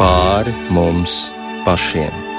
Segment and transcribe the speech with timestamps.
[0.00, 1.28] pāri mums
[1.66, 2.29] pašiem.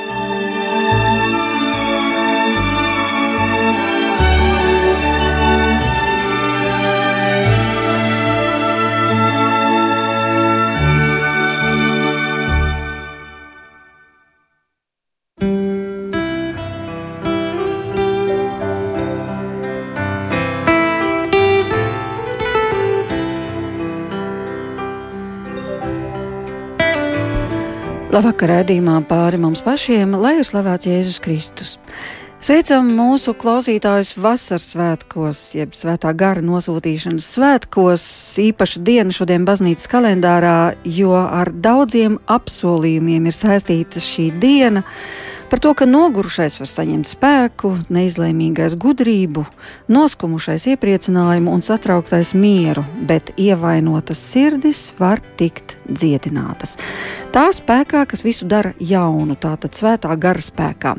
[28.12, 31.70] Labvakar, redzījumā pāri mums pašiem, lai ir slavēts Jēzus Kristus.
[32.44, 38.04] Sveicam mūsu klausītājus vasaras svētkos, jeb svētā gara nosūtīšanas svētkos.
[38.44, 44.84] Īpaša diena šodien baznīcas kalendārā, jo ar daudziem apsolījumiem ir saistīta šī diena.
[45.52, 49.42] Par to, ka nogurušais var saņemt spēku, neizlēmīgais gudrību,
[49.92, 56.78] noskumušais iepriecinājumu un satrauktais mieru, bet ievainotas sirdis var tikt dziedinātas.
[57.36, 60.96] Tā spēkā, kas visu dara jaunu, tātad svētā gara spēkā.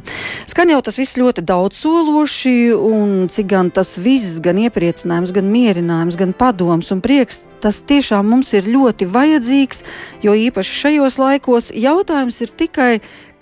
[0.53, 5.49] Skan jau tas viss ļoti daudz sološi, un cik gan tas viss, gan iepriecinājums, gan
[5.49, 9.85] mierinājums, gan padoms un prieks, tas tiešām mums ir ļoti vajadzīgs,
[10.29, 12.93] jo īpaši šajos laikos jautājums ir tikai,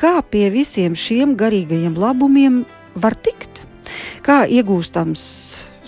[0.00, 2.62] kā pie visiem šiem garīgajiem labumiem
[2.96, 3.66] var tikt.
[4.24, 5.24] Kā iegūstams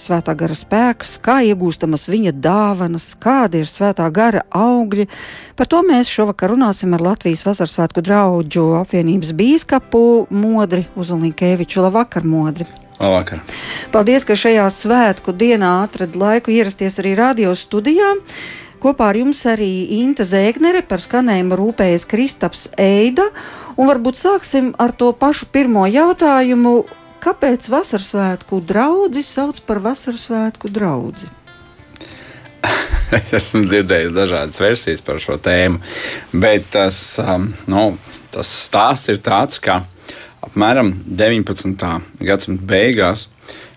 [0.02, 5.06] svētā gara spēks, kā iegūstamas viņa dāvanas, kāda ir svētā gara augļi.
[5.56, 10.02] Par to mēs šovakar runāsim ar Latvijas Vasaras svētku draugu apvienības bīskapu
[10.34, 11.84] Modri Uzunīkeviču.
[11.86, 12.66] Labvakar, Modri!
[13.02, 13.40] Labvakar.
[13.94, 18.16] Paldies, ka šajā svētku dienā atrada laiku ierasties arī radio studijā.
[18.82, 23.28] Kopā ar jums arī Inta Zēgnere par skanējumu rūpējas Kristaps Eida.
[23.78, 26.80] Un varbūt sāksim ar to pašu pirmo jautājumu.
[27.22, 31.30] Kāpēc vasaras svētku draugi sauc par vasaras svētku draugu?
[33.18, 35.78] es esmu dzirdējis dažādas versijas par šo tēmu,
[36.42, 37.84] bet tas, um, nu,
[38.34, 39.84] tas stāsts ir tāds, ka
[40.42, 41.86] apmēram 19.
[42.18, 43.28] gadsimta beigās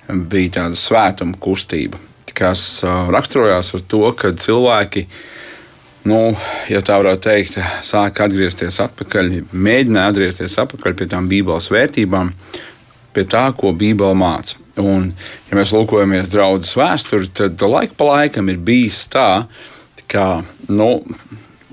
[0.10, 2.02] bija tāda svētuma kustība,
[2.36, 5.06] kas raksturojās ar to, ka cilvēki
[6.10, 6.20] nu,
[6.70, 12.30] ja tā varētu teikt, sāk atgriezties atpakaļ, mēģināja atgriezties atpakaļ pie tām Bībeles vērtībām,
[13.16, 14.60] pie tā, ko Bībele māca.
[14.82, 15.08] Un,
[15.48, 19.46] ja mēs lūkojamies draudzes vēsturi, tad laika pa laikam ir bijis tā,
[20.12, 21.00] ka nu,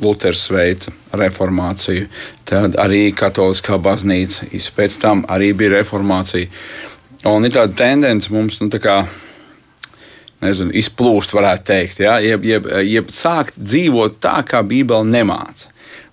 [0.02, 2.08] Luters veica reformāciju,
[2.48, 6.48] tad arī Katoliskā baznīca, pēc tam arī bija reformācija.
[7.30, 8.96] Un ir tāda tendence mums nu, tā kā
[10.42, 12.18] nezinu, izplūst, varētu teikt, ja?
[12.22, 15.72] jeb, jeb, jeb sākt dzīvot tā, kā Bībele nemāca.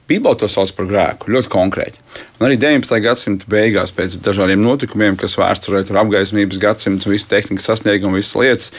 [0.09, 2.00] Bībeli to sauc par grēku, ļoti konkrēti.
[2.40, 2.95] Un arī 19.
[3.06, 8.72] gadsimta beigās, pēc dažādiem notikumiem, kas vēsturē tur apgaismības gadsimts, visu tehnikas sasniegumu, visas lietas,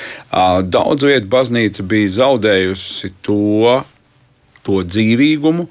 [0.66, 3.77] daudz vietu baznīca bija zaudējusi to,
[4.67, 5.69] to dzīvīgumu,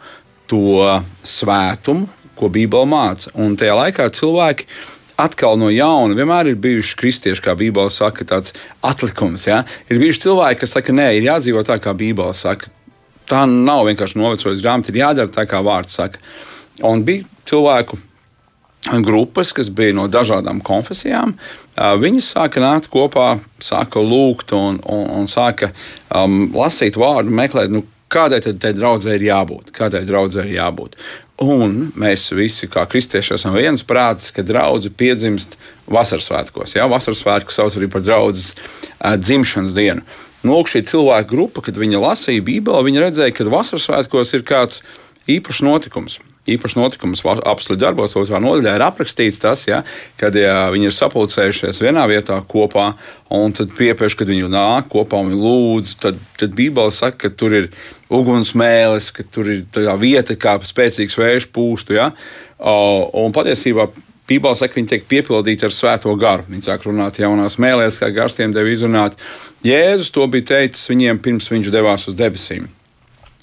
[0.49, 0.85] to
[1.27, 2.07] svētumu,
[2.39, 3.35] ko Bībele māca.
[3.35, 4.69] Un tajā laikā cilvēki
[5.19, 9.47] atkal no jauna vienmēr ir bijuši kristieši, kā Bībele saka, tāds atlikums.
[9.49, 9.63] Ja?
[9.91, 12.71] Ir bijuši cilvēki, kas saka, nē, ir jādzīvot tā, kā Bībele saka.
[13.29, 16.21] Tā nav vienkārši novecojusi grāmata, ir jādara tā, kā vārds saka.
[16.87, 17.99] Un bija cilvēku
[19.05, 21.35] grupas, kas bija no dažādām konfesijām.
[21.75, 25.71] Viņi sāka nākt kopā, sāka lūgt un, un, un sāka
[26.15, 29.73] um, lasīt vārdu, meklēt, nu, kādai tad draudzē ir jābūt.
[29.75, 30.97] Kādai draudzē ir jābūt.
[31.39, 35.55] Un mēs visi, kā kristieši, esam viens prātis, ka draudzene piedzimst
[35.87, 36.75] vasaras svētkos.
[36.75, 38.57] Jā, vasaras svētku sauc arī par draudzes
[38.99, 40.03] dzimšanas dienu.
[40.43, 44.43] Nu, lūk, šī cilvēka grupa, kad viņi lasīja Bībeli, viņi redzēja, ka vasaras svētkos ir
[44.47, 44.83] kāds
[45.31, 49.81] īpašs notikums īpašs notikums apakšu darbos, otrā nodaļā ir aprakstīts tas, ja,
[50.19, 52.93] kad ja, viņi ir sapulcējušies vienā vietā kopā,
[53.35, 57.57] un tad piepieši, kad viņi nāk kopā un lūdz, tad, tad Bībele saka, ka tur
[57.61, 57.69] ir
[58.09, 61.97] ugunsmēlis, ka tur ir tā vieta, kā spēcīgs vējš pūstu.
[61.99, 62.11] Ja,
[62.59, 63.89] un patiesībā
[64.29, 66.45] Bībelē saka, ka viņi tiek piepildīti ar svēto garu.
[66.51, 69.17] Viņi sāk runāt jaunās mēlēs, kā garstiem deva izrunāt.
[69.65, 72.67] Jēzus to bija teicis viņiem pirms viņš devās uz debesīm.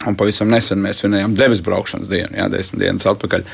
[0.04, 3.46] Un pavisam nesen mēs svinējām debesu braukšanas dienu, jā, desmit dienas atpakaļ.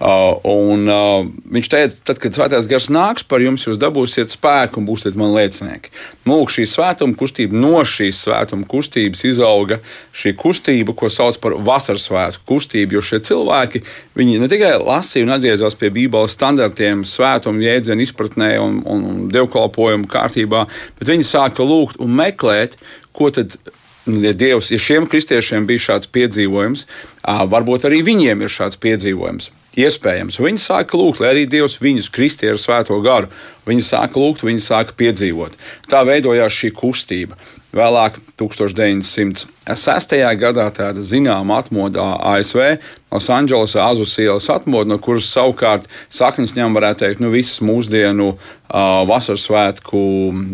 [0.00, 4.80] Uh, un, uh, viņš teica, tad, kad svētais gars nāks par jums, jūs dabūsiet spēku
[4.80, 5.92] un būsiet man liecinieki.
[6.24, 9.76] Lūk, šī svētuma kustība, no šīs svētuma kustības izauga
[10.16, 12.96] šī kustība, ko sauc par vasaras svētku kustību.
[12.96, 13.82] Jo šie cilvēki,
[14.22, 20.08] ne tikai lasīja un atgriezās pie Bībeles standartiem, svētuma jēdzienu izpratnē un, un, un dievkalpojumu
[20.08, 20.64] kārtībā,
[20.96, 22.80] bet viņi sāka lūgt un meklēt,
[23.12, 23.58] ko tad
[24.06, 26.86] ja Dievs, ja šiem kristiešiem bija šāds piedzīvojums,
[27.28, 29.50] Varbūt arī viņiem ir šāds piedzīvojums.
[29.78, 33.28] Iespējams, viņi sāka lūgt, lai arī Dievs viņus kristīja ar svēto garu.
[33.68, 35.54] Viņi sāka lūgt, viņi sāka piedzīvot.
[35.86, 37.38] Tā veidojās šī kustība.
[37.76, 40.16] Vēlāk, 1906.
[40.40, 47.02] gadā, tāda zināma atmodā ASV, Losandželosā Azus ielas atmoda, no kuras savukārt saknes ņem, varētu
[47.02, 50.00] teikt, nu, visas mūsdienu uh, vasaras svētku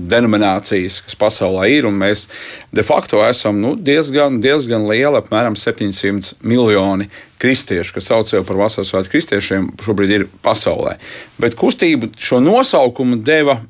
[0.09, 1.89] denominācijas, kas pasaulē ir.
[1.93, 2.27] Mēs
[2.73, 7.11] de facto esam nu, diezgan, diezgan lieli, apmēram 700 miljoni
[7.43, 10.97] kristiešu, kas sauc sevi par vasaras svētku kristiešiem, šobrīd ir pasaulē.
[11.43, 13.61] Bet kustību šo nosaukumu deva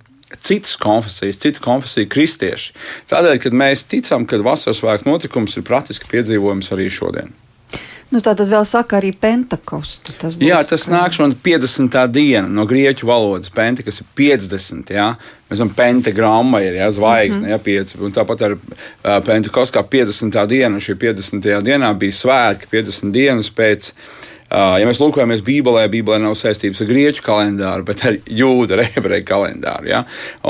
[0.42, 2.70] citas konfesijas, citu konfesiju kristieši.
[3.10, 7.34] Tādēļ, kad mēs ticam, ka vasaras svētku notikums ir praktiski piedzīvojums arī šodien.
[8.06, 10.12] Nu, tā tad vēl saka arī pentakosta.
[10.20, 10.92] Tas jā, tas kā...
[10.92, 11.96] nāk no 50.
[12.14, 13.50] diena no grieķu valodas.
[13.50, 14.92] Penta, kas ir 50.
[14.94, 15.08] Jā.
[15.50, 17.54] Mēs zinām, pentagramma ir jā, zvaigzne, mm -hmm.
[17.54, 17.98] jā, pieci.
[17.98, 20.46] Un tāpat ar uh, pentakostu kā 50.
[20.46, 20.78] diena.
[20.78, 21.50] Šī 50.
[21.66, 23.92] dienā bija svētki, 50 dienas pēc
[24.50, 29.26] ja mēs lūkojamies Bībelē, Bībelē nav saistības ar grieķu kalendāru, bet ar jūdu, ar ebreju
[29.26, 29.90] kalendāru.
[29.90, 30.02] Ja?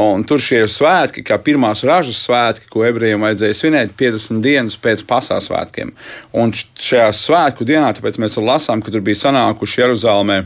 [0.02, 5.06] Un tur šie svētki, kā pirmās ražas svētki, ko ebrejiem vajadzēja svinēt 50 dienas pēc
[5.08, 5.94] pasaules svētkiem.
[6.36, 10.42] Un šajā svētku dienā, tāpēc mēs lasām, ka tur bija sanākuši Jeruzalemē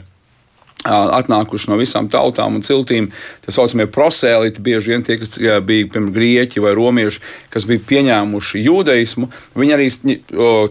[0.88, 3.10] atnākuši no visām tautām un ciltīm.
[3.44, 7.22] Tā saucamie prosēlīti, bieži vien tie, kas bija piemēram grieķi vai romieši,
[7.52, 9.30] kas bija pieņēmuši jūdaismu,
[9.60, 9.88] viņi arī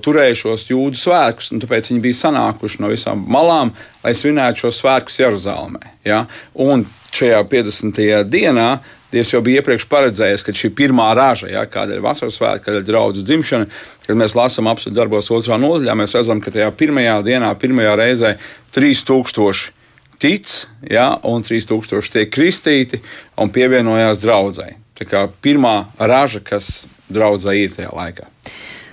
[0.03, 3.73] turēja šos jūdu svētkus, un tāpēc viņi bija sanākuši no visām malām,
[4.03, 5.97] lai svinētu šos svētkus Jeruzalemē.
[6.07, 6.23] Ja?
[6.57, 8.07] Un šajā 50.
[8.29, 8.71] dienā
[9.09, 12.75] Dievs jau bija iepriekš paredzējis, ka šī pirmā raža, ja, kāda ir vasaras svētki, kad
[12.77, 13.65] ir draudzes dzimšana,
[14.05, 18.35] kad mēs lasām darbos otrā nodaļā, mēs redzam, ka tajā pirmajā dienā, pirmajā reizē
[18.77, 19.78] 3000
[20.19, 20.51] tic,
[20.83, 23.01] ja, un 3000 tiek kristīti
[23.39, 24.77] un pievienojās draudzēji.
[24.99, 28.27] Tā kā pirmā raža, kas draudzē ir tajā laikā.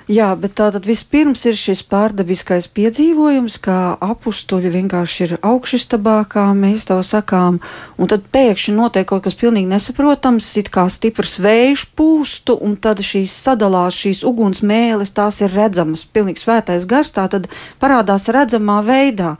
[0.06, 6.86] Jā, bet tātad vispirms ir šis pārdabiskais piedzīvojums, kā apstuļi vienkārši ir augšstabā, kā mēs
[6.86, 7.58] to sakām,
[7.98, 13.02] un tad pēkšņi notiek kaut kas pilnīgi nesaprotams, it kā stiprs vējš pūstu, un tad
[13.02, 17.50] šīs sadalās šīs uguns mēlis, tās ir redzamas, pilnīgi svētais gars, tā tad
[17.82, 19.34] parādās redzamā veidā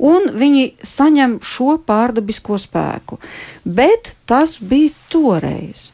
[0.00, 3.20] un viņi saņem šo pārdabisko spēku.
[3.64, 5.90] Bet tas bija toreiz.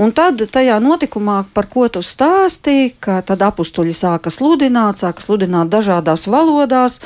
[0.00, 5.72] Un tad tajā notikumā, par ko tu stāstīji, ka tad apstuļi sāka sludināt, sāka sludināt
[5.72, 7.00] dažādās valodās,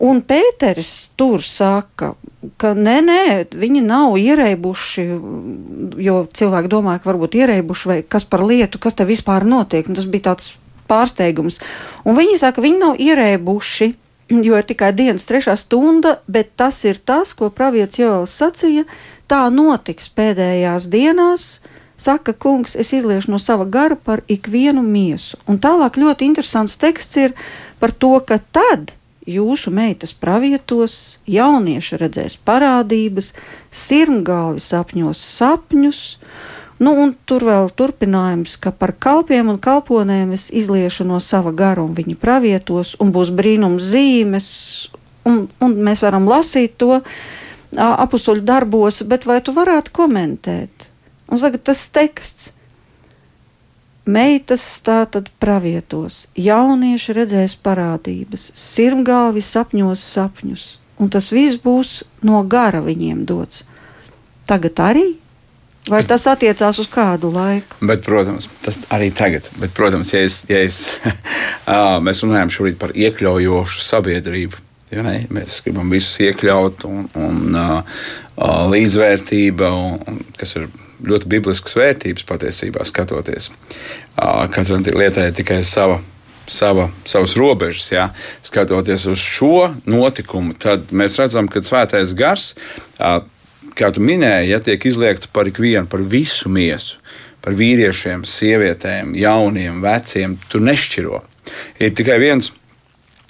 [0.00, 2.14] un Pēteris tur saka,
[2.60, 3.22] ka nē, nē,
[3.52, 5.06] viņi nav ierēbuši,
[6.00, 9.86] jo cilvēki domāja, ka varbūt ierēbuši vai kas par lietu, kas te vispār notiek.
[9.86, 10.54] Un tas bija tāds
[10.90, 11.60] pārsteigums.
[12.08, 13.92] Un viņi saka, viņi nav ierēbuši
[14.46, 18.86] jo ir tikai dienas trešā stunda, bet tas ir tas, ko pravietis Joels sacīja.
[19.30, 21.48] Tā notiks pēdējās dienās,
[22.00, 25.38] saka kungs, es izliešu no sava gara par ikvienu miesu.
[25.46, 27.36] Un tālāk ļoti interesants teksts ir
[27.78, 28.94] par to, ka tad
[29.30, 33.34] jūsu meitas pravietos, jaunieši redzēs parādības,
[33.70, 36.00] sirmgalvi sapņos sapņus,
[36.80, 41.82] Nu, un tur vēl turpinājums, ka par kalpiem un kalponēm es izliešu no sava gara,
[41.84, 44.48] un viņi pravietos, un būs brīnums zīmes,
[45.28, 47.02] un, un mēs varam lasīt to
[47.76, 50.88] apakstuļu darbos, bet vai tu varētu komentēt?
[51.28, 52.54] Un tagad tas teksts.
[54.10, 60.64] Meitas tā tad pravietos, jaunieši redzēs parādības, sirmgāvi sapņos sapņus,
[60.98, 63.66] un tas viss būs no gara viņiem dots.
[64.48, 65.04] Tagad arī
[65.88, 67.78] Vai tas attiecās uz kādu laiku?
[67.88, 69.46] Bet, protams, tas arī tagad.
[69.56, 70.82] Bet, protams, ja, es, ja es,
[72.04, 74.60] mēs runājam šobrīd par iekļaujošu sabiedrību.
[74.90, 75.22] Ja ne?
[75.30, 78.04] mēs gribam visus iekļaut, un, un uh,
[78.72, 80.66] līdzvērtība, un, un, kas ir
[81.06, 83.52] ļoti bibliskas vērtības patiesībā skatoties.
[84.18, 86.00] Uh, Katrai lietai ir tikai sava
[86.50, 87.92] sava, savas robežas.
[87.92, 88.08] Ja?
[88.42, 92.52] Skatoties uz šo notikumu, tad mēs redzam, ka svētais gars
[93.76, 97.00] kā tu minēji, ja tiek izliegts par ikvienu, par visu miesu,
[97.44, 101.22] par vīriešiem, sievietēm, jauniem, veciem, tur nešķiro.
[101.80, 102.52] Ir tikai viens.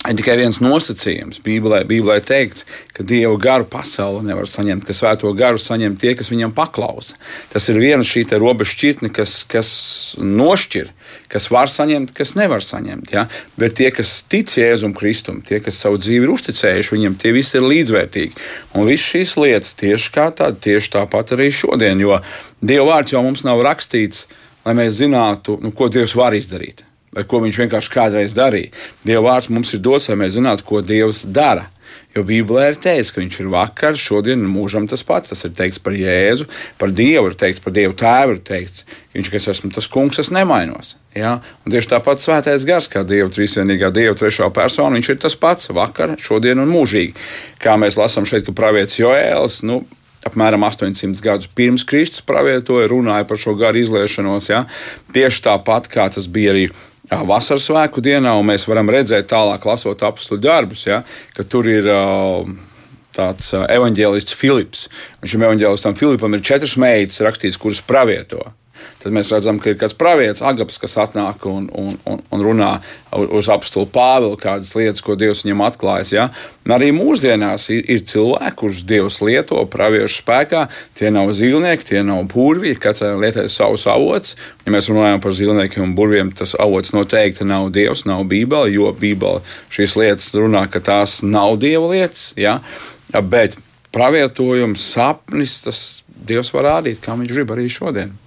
[0.08, 1.42] Ir tikai viens nosacījums.
[1.44, 2.64] Bībelē, Bībelē teikts,
[2.96, 7.18] ka Dieva garu pasauli nevar saņemt, ka svēto garu saņem tie, kas viņam paklausa.
[7.52, 9.68] Tas ir viena šī robeža šķirtne, kas, kas
[10.16, 10.88] nošķir
[11.30, 13.12] kas var saņemt, kas nevar saņemt.
[13.14, 13.26] Ja?
[13.60, 17.58] Bet tie, kas tic Jēzum Kristum, tie, kas savu dzīvi ir uzticējuši viņam, tie visi
[17.58, 18.46] ir līdzvērtīgi.
[18.74, 22.20] Un visas šīs lietas tieši tāda, tieši tāpat arī šodien, jo
[22.60, 24.26] Dieva vārds jau mums nav rakstīts,
[24.66, 26.84] lai mēs zinātu, nu, ko Dievs var izdarīt.
[27.16, 28.70] Vai ko viņš vienkārši kādreiz darīja.
[29.06, 31.70] Dieva vārds mums ir dots, lai mēs zinātu, ko Dievs dara.
[32.16, 35.30] Jo Bībelē ir teikts, ka viņš ir vakar, šodien un mūžam tas pats.
[35.30, 36.48] Tas ir teikts par Jēzu,
[36.80, 38.82] par Dievu, ir teikts par Dievu tēvu, ir teikts,
[39.14, 40.96] viņš, ka es esmu tas kungs, es nemainos.
[41.14, 41.36] Ja?
[41.62, 45.70] Un tieši tāpat svētais gars, kā Dieva trīsvienīgā Dieva trešā persona, viņš ir tas pats
[45.74, 47.14] vakar, šodien un mūžīgi.
[47.62, 49.84] Kā mēs lasām šeit, ka pravietis Joēls, nu,
[50.26, 54.50] apmēram 800 gadus pirms Kristus pravietoja, runāja par šo garu izliešanos.
[54.50, 54.64] Ja?
[55.14, 56.68] Tieši tāpat kā tas bija arī
[57.10, 61.02] vasaras svētku dienā, un mēs varam redzēt tālāk, lasot apakstu darbus, ja,
[61.36, 61.90] ka tur ir.
[63.10, 64.84] Tāds evanģēlists Filips.
[65.26, 68.38] Šim evanģēlistam Filipam ir četras meitas rakstīts, kuras pravieto.
[69.00, 72.74] Tad mēs redzam, ka ir kāds pravietis, Agaps, kas atnāk un, un, un, un runā
[73.16, 76.10] uz apstulu Pāvilu kādas lietas, ko Dievs viņam atklājas.
[76.12, 76.26] Ja?
[76.66, 80.66] Un arī mūsdienās ir, ir cilvēki, kurus Dievs lieto praviešu spēkā.
[81.00, 84.36] Tie nav zīlnieki, tie nav burvīgi, katrai lietai savs avots.
[84.66, 88.92] Ja mēs runājam par zīlniekiem un burviem, tas avots noteikti nav Dievs, nav Bībele, jo
[88.92, 89.40] Bībele
[89.72, 92.34] šīs lietas runā, ka tās nav Dieva lietas.
[92.36, 92.58] Ja?
[93.16, 93.56] Bet
[93.96, 95.86] pravietojums, sapnis, tas
[96.20, 98.18] Dievs var rādīt, kā viņš grib arī šodien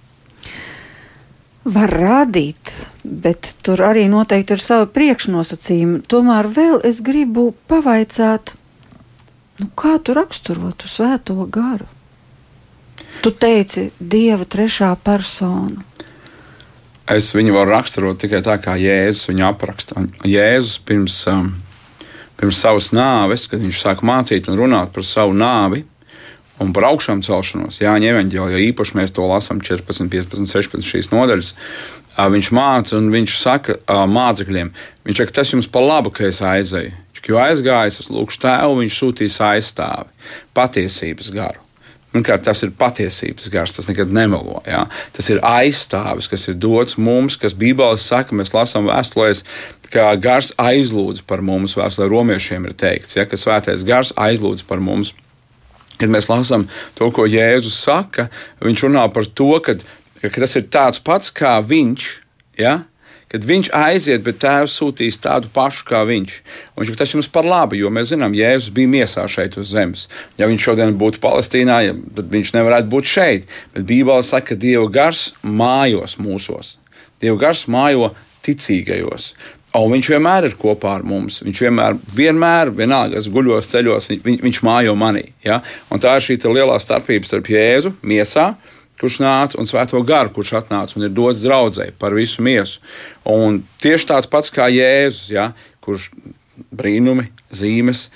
[1.64, 6.02] var rādīt, bet tur arī noteikti ir savi priekšnosacījumi.
[6.08, 8.54] Tomēr vēl es gribu pavaicāt,
[9.60, 11.88] nu, kā tu raksturotu svēto garu?
[13.24, 15.80] Tu teici, Dieva trešā persona.
[17.08, 20.04] Es viņu varu raksturot tikai tā, kā Jēzus viņu apraksta.
[20.24, 21.50] Jēzus pirms, um,
[22.40, 25.84] pirms savas nāves, kad viņš sāk mācīt un runāt par savu nāvi,
[26.62, 27.80] un par augšām celšanos.
[27.82, 31.54] Jāņa evanģēlijā īpaši mēs to lasām 14, 15, 16 šīs nodaļas.
[32.14, 34.70] Viņš māca un viņš saka mācekļiem,
[35.08, 37.00] viņš saka, tas jums par labu, ka es aizēju.
[37.24, 40.10] Jo aizgājis, es lūgšu tēvu, viņš sūtīs aizstāvi,
[40.56, 41.62] patiesības garu.
[42.14, 44.60] Pirmkārt, tas ir patiesības gars, tas nekad nemelo.
[44.68, 44.84] Ja?
[45.16, 49.40] Tas ir aizstāvis, kas ir dots mums, kas Bībelē saka, mēs lasām vēstulēs,
[49.90, 51.74] ka gars aizlūdz par mums.
[51.74, 53.24] Vēstulē romiešiem ir teikts, ja?
[53.26, 55.10] ka svētais gars aizlūdz par mums.
[56.00, 56.66] Kad mēs lasām
[56.98, 58.28] to, ko Jēzus saka,
[58.64, 59.76] viņš runā par to, ka,
[60.22, 62.08] ka tas ir tāds pats kā viņš.
[62.58, 62.80] Ja?
[63.34, 66.34] Kad viņš aiziet, bet tēvs sūtīs tādu pašu kā viņš.
[66.74, 70.04] Un viņš tas jums par labu, jo mēs zinām, Jēzus bija miesā šeit uz zemes.
[70.38, 71.80] Ja viņš šodien būtu Palestīnā,
[72.14, 73.50] tad viņš nevarētu būt šeit.
[73.74, 76.76] Bet Bībelē saka, ka Dieva gars mājos mūsos.
[77.22, 78.12] Dieva gars mājo
[78.46, 79.32] ticīgajos.
[79.74, 81.40] Un viņš vienmēr ir kopā ar mums.
[81.42, 85.24] Viņš vienmēr, vienmēr vienalga, es guļos ceļos, viņ, viņš mājo manī.
[85.42, 85.58] Ja?
[85.90, 88.52] Un tā ir šī lielā starpība starp Jēzu, miesā,
[89.00, 92.78] kurš nāca, un Svēto garu, kurš atnāca un ir dots draudzē par visu miesu.
[93.26, 95.50] Un tieši tāds pats kā Jēzus, ja?
[95.82, 96.12] kurš
[96.70, 98.06] brīnumi, zīmes,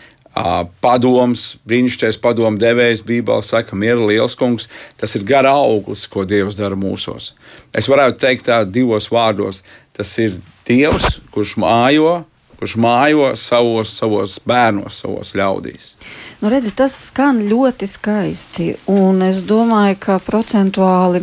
[0.82, 4.68] padoms, brīnišķīgais padomu devējs, Bībelē saka, miera liels kungs.
[5.00, 7.32] Tas ir gara auglis, ko Dievs dara mūsos.
[7.74, 9.64] Es varētu teikt tā divos vārdos.
[9.96, 12.10] Tas ir Dievs, kurš mājo,
[12.58, 15.94] kurš mājo savos, savos bērnos, savos ļaudīs.
[16.42, 21.22] Nu, redzi, tas skan ļoti skaisti, un es domāju, ka procentuāli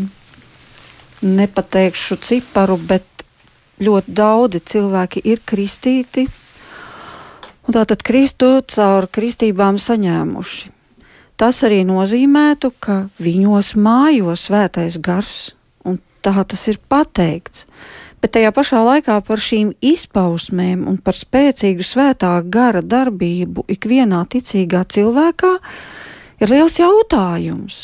[1.22, 3.06] nepateikšu ciparu, bet
[3.86, 6.26] ļoti daudzi cilvēki ir kristīti,
[7.66, 10.72] un tātad Kristu caur kristībām saņēmuši.
[11.36, 15.52] Tas arī nozīmētu, ka viņos mājo svētais gars,
[15.86, 17.68] un tā tas ir pateikts
[18.26, 24.82] bet tajā pašā laikā par šīm izpausmēm un par spēcīgu svētā gara darbību ikvienā ticīgā
[24.90, 25.52] cilvēkā
[26.42, 27.78] ir liels jautājums.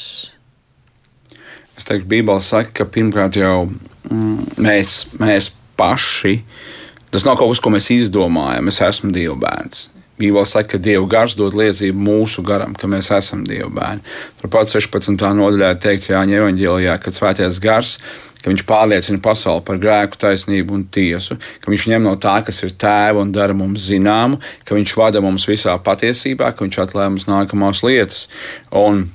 [1.77, 6.39] Es teiktu, Bībelē saka, ka pirmkārt jau mm, mēs, mēs paši,
[7.13, 9.91] tas nav kaut kas, ko mēs izdomājam, es esmu Dieva bērns.
[10.17, 14.01] Bībelē saka, ka Dieva gars dod liecību mūsu garam, ka mēs esam Dieva bērni.
[14.41, 15.21] Turpat 16.
[15.38, 18.00] nodaļā ir teikts Jāņa Evangelijā, ka svētais gars
[18.41, 22.63] ka viņš pārliecina pasauli par grēku, taisnību un tiesu, ka viņš ņem no tā, kas
[22.65, 27.13] ir tēva un dara mums zināmu, ka viņš vada mums visā patiesībā, ka viņš atklāja
[27.13, 28.27] mums nākamās lietas.
[28.71, 29.10] Un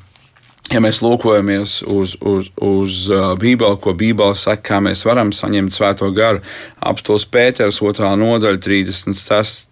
[0.74, 5.76] Ja mēs lūkojamies uz, uz, uz uh, Bībeli, ko Bībele saka, kā mēs varam saņemt
[5.76, 6.40] svēto garu,
[6.82, 8.08] apstults Pēters, 2.
[8.18, 9.68] nodaļa, 36.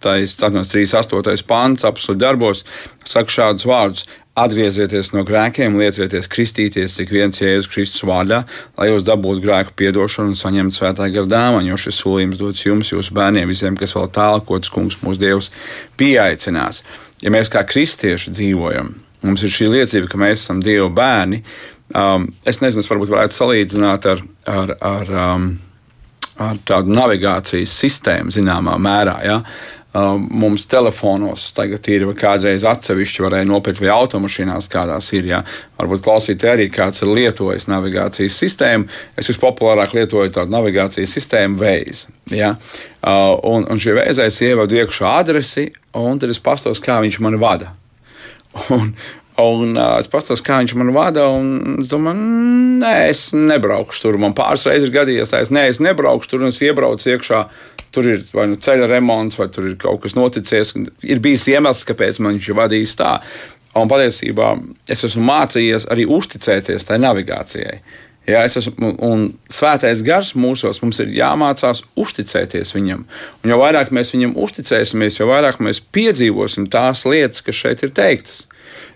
[0.70, 1.42] 38.
[1.50, 2.62] pāns, apstults darbos,
[3.10, 8.40] saka šādus vārdus: Atgriezieties no grēkiem, liecieties kristīties, cik viens Jēzus Kristus vārdā,
[8.74, 12.90] lai jūs dabūtu grēku piedošanu un saņemtu svētā gara dāvanu, jo šis solījums dots jums,
[12.90, 15.52] jūsu bērniem, visiem, kas vēl tālākots kungs mūsu Dievs
[16.00, 16.82] pieaicinās.
[17.22, 18.90] Ja mēs kā kristieši dzīvojam,
[19.22, 21.44] mums ir šī liecība, ka mēs esam Dieva bērni,
[21.94, 25.46] um, es nezinu, es varbūt varētu salīdzināt ar, ar, ar, um,
[26.42, 29.20] ar tādu navigācijas sistēmu zināmā mērā.
[29.30, 29.38] Ja?
[29.94, 35.28] Mums telefonos tagad ir, kādreiz atsevišķi varēja nopirkt, vai automašīnās kādās ir.
[35.30, 35.40] Jā.
[35.78, 38.88] Varbūt klausītāji arī kāds ir lietojis navigācijas sistēmu.
[39.18, 42.14] Es vispopulārāk lietoju tādu navigācijas sistēmu Waze.
[42.34, 42.54] Ja?
[43.04, 47.42] Un, un šī Waze es ievadu iekšā adresi, un tad es pastos, kā viņš mani
[47.42, 47.74] vada.
[48.74, 48.92] Un,
[49.34, 51.24] Un uh, es paskatos, kā viņš man vada.
[51.82, 52.26] Es domāju,
[52.78, 54.18] nē, es nebraukšu tur.
[54.22, 57.40] Man pāris reizes ir gadījies, tā es, nē, es nebraukšu tur, un es iebraucu iekšā.
[57.94, 60.74] Tur ir vai nu ceļa remonts, vai tur ir kaut kas noticis.
[61.06, 63.12] Ir bijis iemesls, kāpēc man viņš ir vadījis tā.
[63.78, 64.54] Un patiesībā
[64.90, 67.78] es esmu mācījies arī uzticēties tai navigācijai.
[68.24, 73.02] Jā, es esmu, un svētais gars mūsos mums ir jāmācās uzticēties viņam.
[73.44, 77.92] Un jo vairāk mēs viņam uzticēsimies, jo vairāk mēs piedzīvosim tās lietas, kas šeit ir
[77.96, 78.46] teiktas.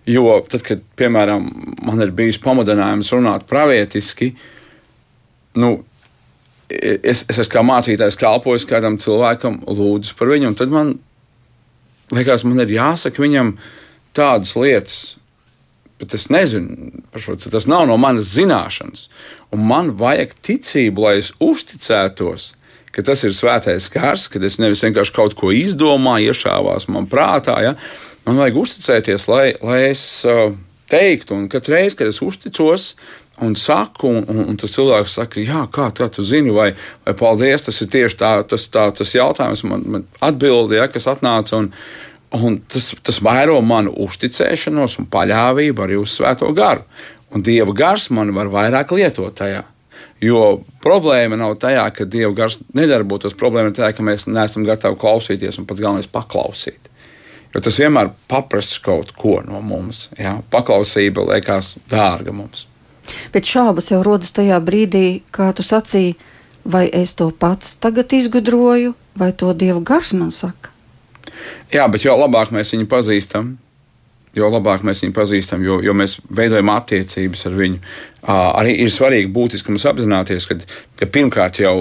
[0.08, 1.44] Jo tad, kad, piemēram,
[1.84, 4.30] man ir bijis pamudinājums runāt pravietiski,
[5.60, 5.74] nu,
[6.68, 10.96] es, es esmu kā mācītājs, kalpojis kādam cilvēkam, lūdzu par viņu, tad man
[12.14, 13.54] liekas, man ir jāsaka viņam
[14.16, 14.98] tādas lietas,
[15.98, 19.08] bet es nezinu par šo, tas nav no manas zināšanas.
[19.54, 22.52] Un man vajag ticību, lai es uzticētos,
[23.04, 27.54] tas ir svētais kārs, kad es nevis vienkārši kaut ko izdomāju, iešāvās man prātā.
[27.62, 27.74] Ja?
[28.26, 30.50] Man vajag uzticēties, lai, lai es uh,
[30.90, 32.88] teiktu, un katru reizi, kad es uzticos,
[33.40, 36.72] un saku, un, un, un tas cilvēks saka, jā, kā tā tu zini, vai,
[37.06, 41.08] vai paldies, tas ir tieši tā, tas, tā, tas jautājums, man, man atbildi, ja, kas
[41.10, 41.70] atnāca, un,
[42.38, 46.86] un tas, tas vairo manu uzticēšanos un paļāvību arī uz svēto garu.
[47.34, 49.66] Un Dieva gars man var vairāk lietot tajā.
[50.24, 54.98] Jo problēma nav tajā, ka Dieva gars nedarbotos, problēma ir tajā, ka mēs neesam gatavi
[54.98, 56.88] klausīties un pats galvenais paklausīt.
[57.54, 60.08] Jo tas vienmēr paprasa kaut ko no mums.
[60.18, 60.38] Jā.
[60.52, 62.66] Paklausība liekas dārga mums.
[63.34, 66.16] Bet šaubas jau rodas tajā brīdī, kā tu sacīji,
[66.68, 70.74] vai es to pats tagad izgudroju, vai to Dieva gars man saka.
[71.72, 73.56] Jā, bet jo labāk mēs viņu pazīstam,
[74.36, 77.80] jo labāk mēs viņu pazīstam, jo, jo mēs veidojam attiecības ar viņu.
[78.28, 80.58] Arī ir svarīgi būtiski mums apzināties, ka,
[80.98, 81.74] ka pirmkārt jau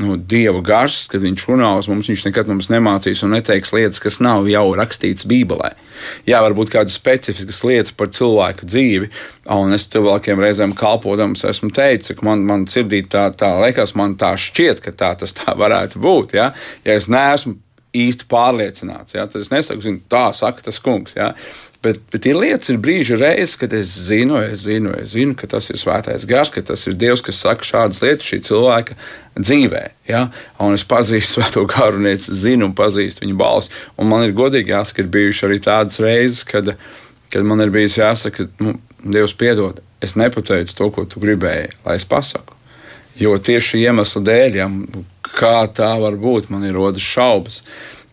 [0.00, 4.02] nu, Dieva gars, kad viņš runā uz mums, viņš nekad mums nemācīs un neteiks lietas,
[4.02, 5.74] kas nav jau rakstītas Bībelē.
[6.28, 9.10] Jā, varbūt kādas specifiskas lietas par cilvēku dzīvi,
[9.56, 14.16] un es cilvēkiem reizēm kalpodams esmu teicis, ka man, man sirdī tā, tā liekas, man
[14.20, 16.36] tā šķiet, ka tā tas tā varētu būt.
[16.38, 16.52] Ja,
[16.86, 17.56] ja es neesmu
[17.96, 21.16] īsti pārliecināts, ja, tad es nesaku, zinu, tā saka tas kungs.
[21.18, 21.32] Ja.
[21.80, 25.46] Bet, bet ir lietas, ir brīži reizes, kad es zinu, es zinu, es zinu, ka
[25.48, 28.96] tas ir svētais gars, ka tas ir Dievs, kas saka šādas lietas šī cilvēka
[29.40, 29.80] dzīvē.
[30.10, 30.26] Ja?
[30.60, 33.72] Un es pazīstu svēto garu, un es zinu un pazīstu viņa balsi.
[33.96, 36.68] Un man ir godīgi jāsaka, ir bijušas arī tādas reizes, kad,
[37.32, 41.94] kad man ir bijis jāsaka, nu, Dievs piedod, es nepateicu to, ko tu gribēji, lai
[41.96, 42.58] es pasaku.
[43.16, 44.66] Jo tieši iemesla dēļ, ja,
[45.32, 47.62] kā tā var būt, man ir rodas šaubas.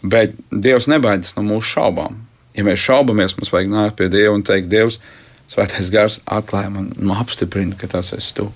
[0.07, 2.15] Bet Dievs nebaidās no mūsu šaubām
[2.57, 4.99] ja mēs šaubamies, mums vajag nākt pie Dieva un teikt, Dievs,
[5.47, 8.49] Svētais Gars atklāja man un apstiprina, ka tas esi tu.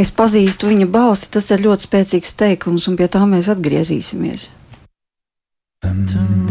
[0.00, 4.48] Es pazīstu viņa balsi, tas ir ļoti spēcīgs teikums, un pie tā mēs atgriezīsimies.
[5.82, 6.41] Tum,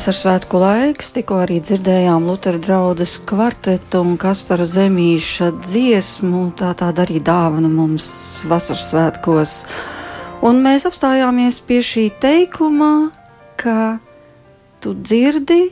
[0.00, 7.04] Vasaras svētku laiks, tikko arī dzirdējām Lutera draugas kvartetu un Kaspara Zemīša dziesmu, tā tāda
[7.04, 8.06] arī dāvana mums
[8.48, 9.52] vasaras svētkos.
[10.40, 13.10] Un mēs apstājāmies pie šī teikuma,
[13.60, 13.98] ka
[14.80, 15.66] tu dzirdi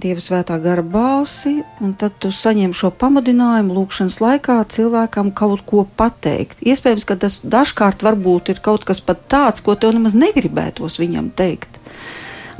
[0.00, 5.84] Dieva svētā gara balsi, un tad tu saņem šo pamudinājumu lūkšanas laikā cilvēkam kaut ko
[5.96, 6.60] pateikt.
[6.64, 11.32] Iespējams, ka tas dažkārt varbūt ir kaut kas pat tāds, ko tev nemaz negribētos viņam
[11.36, 11.69] teikt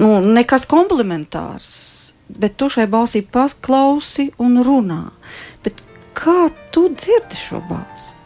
[0.00, 1.72] nu, nekas komplementārs,
[2.28, 5.02] bet tu šai balsī paklausi un runā.
[5.64, 5.82] Bet
[6.16, 8.16] kā tu dzirdi šo balsi?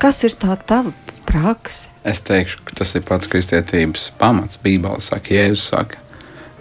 [0.00, 0.92] Kas ir tā tava
[1.28, 1.92] praksa?
[2.04, 4.60] Es teikšu, ka tas ir pats kristietības pamats.
[4.62, 6.00] Bībeli saka, Jēzus saka,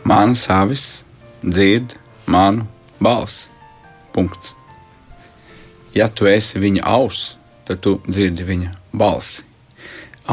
[0.07, 1.03] man savis
[1.43, 1.97] dzird
[2.31, 2.67] manu
[2.99, 3.49] balsi.
[4.15, 4.53] Punkts.
[5.95, 7.35] Ja tu esi viņa auss,
[7.67, 9.43] tad tu dzirdi viņa balsi.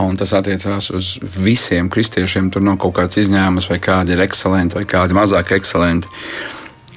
[0.00, 2.48] Un tas attiecās uz visiem kristiešiem.
[2.52, 6.08] Tur nav kaut kāds izņēmums, vai kādi ir ekscelenti, vai kādi mazāk ekscelenti.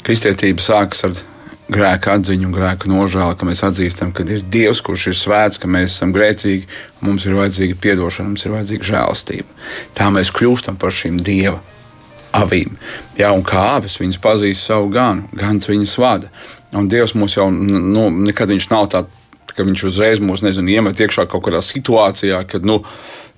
[0.05, 1.17] Kristietība sākas ar
[1.71, 5.97] grēka atziņu, grēka nožēlu, ka mēs atzīstam, ka ir Dievs, kurš ir svēts, ka mēs
[5.97, 6.69] esam grēcīgi,
[7.01, 9.61] un mums ir vajadzīga atdošana, mums ir vajadzīga žēlastība.
[9.97, 11.59] Tā mēs kļūstam par šīm Dieva
[12.35, 12.77] avīm.
[13.17, 16.31] Jā, un kā avis viņas pazīst savu ganu, gans viņas vada.
[16.75, 19.24] Un Dievs mums jau nu, nekad nav tāds
[19.55, 22.81] ka viņš uzreiz mūs nezinu, iemet iekšā kaut kādā situācijā, kad nu,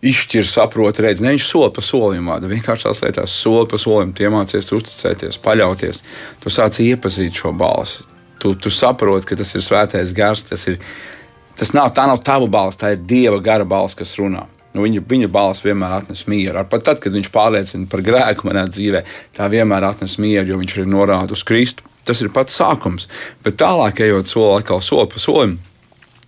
[0.06, 2.49] izšķir, saprot, redz, ne viņš soli pa solim vada.
[2.49, 6.03] Vienkārši tās lietās, soli pa solim, iemācies uzticēties, paļauties.
[6.43, 8.06] Tu sāc iepazīt šo balsi.
[8.41, 10.77] Tu, tu saproti, ka tas ir svētais gars, tas ir.
[11.58, 14.43] Tas nav, tā nav tava balss, tā ir dieva gara balss, kas runā.
[14.77, 16.62] Nu, viņa, viņa balss vienmēr atnes mieru.
[16.69, 19.01] Pat tad, kad viņš pārliecina par grēku manā dzīvē,
[19.34, 21.88] tā vienmēr atnes mieru, jo viņš ir norādījis uz Kristu.
[22.06, 23.10] Tas ir pats sākums.
[23.41, 25.58] Bet tālāk, ejot soli, atkal soli pa solim,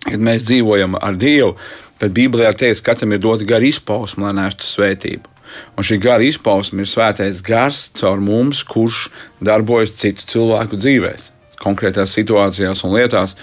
[0.06, 1.56] kad mēs dzīvojam ar Dievu,
[2.00, 5.28] tad Bībelē ir teikts, ka katram ir dota gara izpausme, lai nestu svētību.
[5.76, 9.08] Un šī gara izpausme ir svētais gars caur mums, kurš
[9.42, 13.36] darbojas citu cilvēku dzīvēs, konkrētās situācijās un lietās.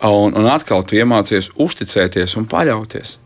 [0.00, 3.18] Un, un atkal tu iemācies uzticēties un paļauties.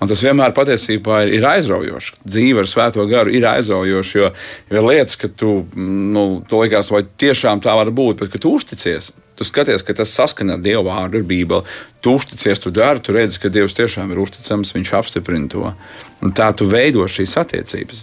[0.00, 2.14] Un tas vienmēr patiesībā ir, ir aizraujoši.
[2.24, 4.30] Dzīve ar svēto garu ir aizraujoša, jo
[4.72, 9.10] ir lietas, ka tu, nu, tu liekas, vai tiešām tā var būt, bet tu uzticies.
[9.40, 11.64] Tu skaties, ka tas saskana ar Dieva vārdu, ar Bībeli.
[12.04, 15.70] Tu uzticies, tu dari, tu redzi, ka Dievs tiešām ir uzticams, Viņš apstiprina to.
[16.20, 18.02] Un tā tu veido šīs attiecības.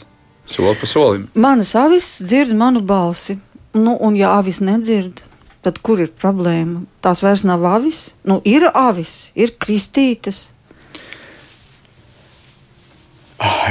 [0.50, 1.28] Soli pa solim.
[1.38, 3.38] Manas avis dzird manu balsi.
[3.78, 5.22] Nu, un ja avis nedzird,
[5.62, 6.88] tad kur ir problēma?
[7.06, 8.08] Tās vairs nav avis.
[8.26, 10.48] Nu, ir avis, ir kristītes.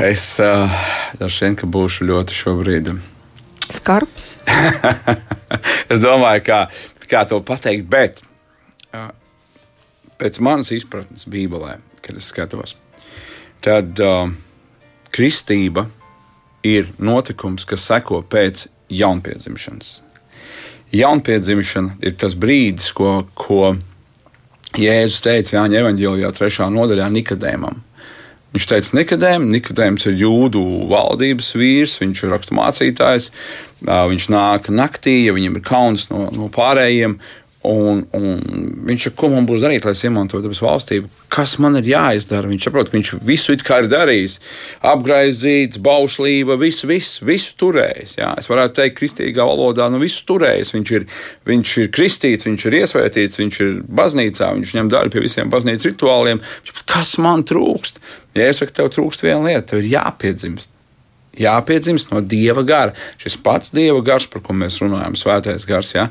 [0.06, 0.70] Es uh,
[1.18, 2.94] vien, būšu ļoti šobrīd.
[3.74, 4.36] Skarbs.
[5.90, 6.60] es domāju, kā,
[7.10, 8.20] kā to pateikt, bet
[8.94, 9.10] uh,
[10.20, 12.76] pēc manas izpratnes Bībelē, kad es skatos,
[13.64, 14.28] tad uh,
[15.14, 15.86] kristība
[16.66, 20.00] ir notikums, kas seko pēc jaunpiedzimšanas.
[20.94, 23.74] Jaunpiedzimšana ir tas brīdis, ko, ko
[24.76, 26.70] Jēzus teica Jāņa evanģēlijā, 3.
[26.74, 27.85] nodaļā Nikodēmam
[28.56, 33.26] Viņš teica, Nikodēm, Nikodēms ir jūdu valdības vīrs, viņš ir raksturmācītājs,
[33.84, 37.18] viņš nāk naktī, ja viņam ir kauns no, no pārējiem,
[37.66, 38.26] Un, un
[38.86, 41.08] viņš ir, ko man būs darīt, lai es iemantotu dabas valstību?
[41.32, 42.46] Kas man ir jāizdara?
[42.50, 44.36] Viņš saprot, ka viņš visu it kā ir darījis.
[44.86, 48.14] Apgraizīts, bauslība, visu, visu, visu turējis.
[48.20, 48.30] Jā.
[48.38, 50.72] Es varētu teikt, kristīgā valodā, nu visu turējis.
[50.76, 51.08] Viņš ir,
[51.50, 55.90] viņš ir kristīts, viņš ir iesvētīts, viņš ir baznīcā, viņš ņem daļu pie visiem baznīcas
[55.90, 56.44] rituāliem.
[56.86, 57.98] Kas man trūkst?
[58.38, 60.74] Ja es saku, tev trūkst viena lieta, tev ir jāpiedzimst
[61.36, 62.94] jāpiedzimst no dieva gara.
[63.20, 66.06] Šis pats dieva gars, par ko mēs runājam, svētais gars, ja,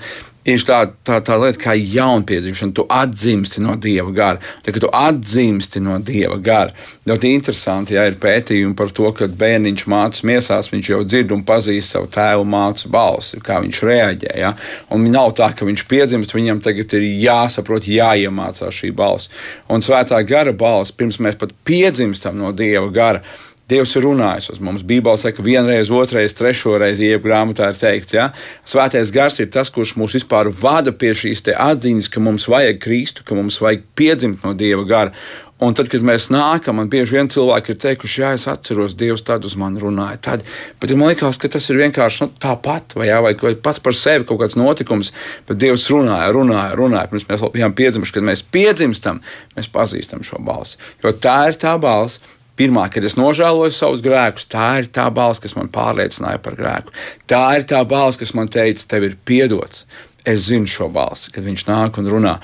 [0.45, 2.73] ir tā, tā, tā lieta kā jaunpiedzimšana.
[2.77, 4.41] Tu atdzimsti no dieva gara.
[4.63, 6.73] Tad, kad tu atdzimsti no dieva gara,
[7.09, 11.45] ļoti interesanti, ja ir pētījumi par to, ka bērniņš mācās miesās, viņš jau dzird un
[11.47, 14.35] pazīst savu tēvu mācu balsi, kā viņš reaģē.
[14.41, 14.53] Ja?
[14.93, 19.33] Un nav tā, ka viņš piedzimst, viņam tagad ir jāsaprot, jāiemācās šī balss.
[19.71, 23.25] Un svētā gara balss, pirms mēs pat piedzimstam no dieva gara,
[23.65, 24.83] Dievs ir runājis uz mums.
[24.85, 28.27] Bībelē saka, vienreiz, otrreiz, trešoreiz, jeb grāmatā ir teikts, ja
[28.67, 33.25] svētais gars ir tas, kurš mūs vispār vada pie šīs atziņas, ka mums vajag Kristu,
[33.25, 35.15] ka mums vajag piedzimt no Dieva gara.
[35.63, 39.23] Un tad, kad mēs nākam, man bieži vien cilvēki ir teikuši, jā, es atceros, Dievs
[39.23, 40.19] tad uz mani runāja.
[40.27, 40.43] Tad,
[40.81, 43.95] bet man liekas, ka tas ir vienkārši nu, tāpat, vai, jā, vai, vai pats par
[43.95, 45.13] sevi kaut kāds notikums,
[45.47, 47.07] bet Dievs runāja, runāja, runāja.
[47.09, 49.23] Pirms mēs bijām piedzimuši, kad mēs piedzimstam,
[49.55, 50.75] mēs pazīstam šo balsi.
[51.01, 52.19] Jo tā ir tā balss
[52.55, 56.93] Pirmā, kad es nožēloju savus grēkus, tā ir tā balss, kas man pārliecināja par grēku.
[57.27, 59.83] Tā ir tā balss, kas man teica, tev ir piedots.
[60.25, 62.37] Es zinu šo balsi, kad viņš nāk un runā.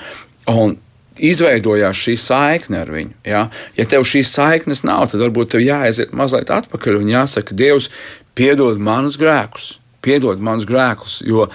[0.52, 0.76] Un
[1.16, 3.14] izveidojās šī saikne ar viņu.
[3.28, 3.46] Ja,
[3.76, 7.88] ja tev šīs saiknes nav, tad varbūt tev jāaiziet mazliet atpakaļ un jāsaka, Dievs,
[8.38, 11.48] piedod manus grēkus, piedod manus grēkus, jo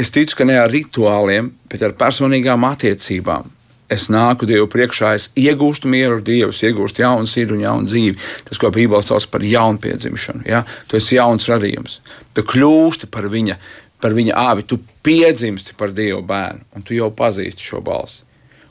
[0.00, 3.50] es ticu, ka ne ar rituāliem, bet ar personīgām attiecībām
[3.92, 8.18] es nāku Dievu priekšā, es iegūstu mieru ar Dievu, iegūstu jaunu sirdi un jaunu dzīvi.
[8.48, 10.44] Tas, ko Bībelē sauc par jaunpiedzimšanu.
[10.48, 10.64] Ja?
[10.88, 12.00] Tu esi jauns radījums.
[12.34, 13.58] Tu kļūsti par viņa,
[14.02, 18.22] par viņa āvi, tu piedzimsti par Dieva bērnu, un tu jau pazīsti šo balsi.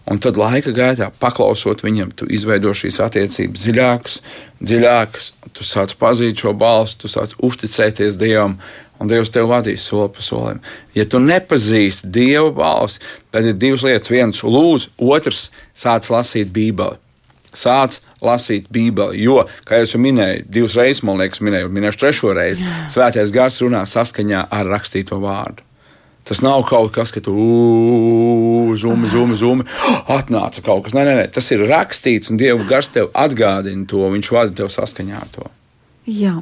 [0.09, 4.15] Un tad laika gaitā, paklausot viņam, tu izveido šīs attiecības dziļākas,
[4.59, 5.27] dziļākas.
[5.53, 8.57] Tu sāc pazīt šo balsi, tu sāc uzticēties Dievam,
[9.01, 10.61] un Dievs tev vadīs soli pa solim.
[10.95, 13.01] Ja tu nepazīsti Dieva balsi,
[13.33, 14.11] tad ir divas lietas.
[14.13, 16.99] Viens lūdz, otrs sāc lasīt Bībeli.
[17.51, 22.63] Sāc lasīt Bībeli, jo, kā jau minēju, divas reizes, man liekas, minēju, minēšu trešo reizi,
[22.93, 25.65] Svētais Gars runā saskaņā ar rakstīto vārdu.
[26.23, 27.33] Tas nav kaut kas, ka tu
[28.77, 29.65] zumi, zumi, zumi,
[30.05, 30.93] atnāca kaut kas.
[30.95, 34.69] Nē, nē, nē, tas ir rakstīts, un Dieva gars tev atgādina to, viņš vada tev
[34.71, 35.49] saskaņā ar to.
[36.05, 36.37] Jā.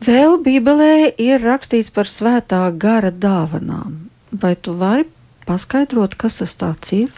[0.00, 3.98] Vēl Bībelē ir rakstīts par svētā gara dāvanām.
[4.32, 5.04] Vai tu vari
[5.44, 7.10] paskaidrot, kas tas ir?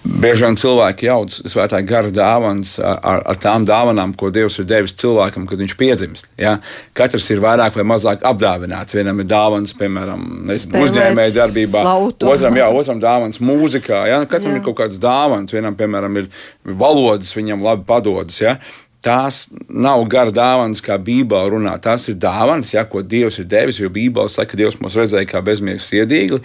[0.00, 4.96] Bieži vien cilvēki jauc svētā gara dāvāns ar, ar tām dāvanām, ko Dievs ir devis
[4.96, 6.30] cilvēkam, kad viņš piedzimst.
[6.40, 6.54] Ja?
[6.96, 8.96] Katrs ir vairāk vai mazāk apdāvināts.
[8.96, 12.32] Vienam ir dāvāns, piemēram, uzņēmēja darbībā, flautu.
[12.32, 14.06] otram, jā, otram dāvāns mūzikā.
[14.08, 14.22] Ja?
[14.24, 14.62] Katram jā.
[14.62, 16.32] ir kaut kāds dāvāns, vienam, piemēram, ir
[16.80, 18.40] valodas, viņam labi padodas.
[18.40, 18.56] Ja?
[19.00, 21.72] Tās nav gara dāvāns, kā Bībelē runā.
[21.80, 23.78] Tās ir dāvāns, ja, ko Dievs ir devis.
[23.80, 26.42] Jo Bībelē saka, ka Dievs mūs redzēja kā bezmiegs iedīgli.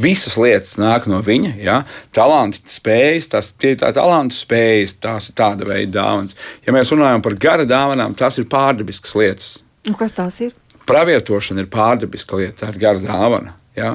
[0.00, 1.52] Visas lietas nāk no viņa.
[1.60, 1.82] Ja.
[2.16, 6.38] Talanti, spējas, tās ir tā talantu spējas, tās ir tāda veida dāvāns.
[6.64, 9.52] Ja mēs runājam par gara dāvanām, tās ir pārdabiskas lietas.
[9.84, 10.56] Nu, kas tās ir?
[10.88, 13.58] Pravietošana ir pārdabiska lieta, tā ir gara dāvana.
[13.76, 13.94] Ja?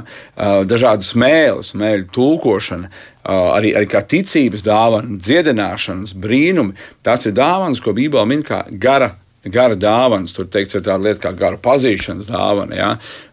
[0.69, 2.89] Dažādas mēlis, mēļu tulkošana,
[3.25, 6.75] arī, arī kā ticības dāvana, dziedināšanas brīnumi.
[7.05, 9.15] Tās ir dāvanas, ko Bībelē min kā gara.
[9.45, 12.73] Gara dāvana, tur teikts, ir tāda lieta kā gara pazīšanas dāvana.
[12.73, 12.87] Ja?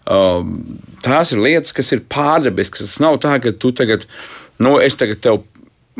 [0.04, 0.58] Um,
[1.00, 2.84] tās ir lietas, kas ir pārdabiskas.
[2.84, 4.04] Tas nav tā, ka tu tagad,
[4.60, 5.40] nu, es tagad tev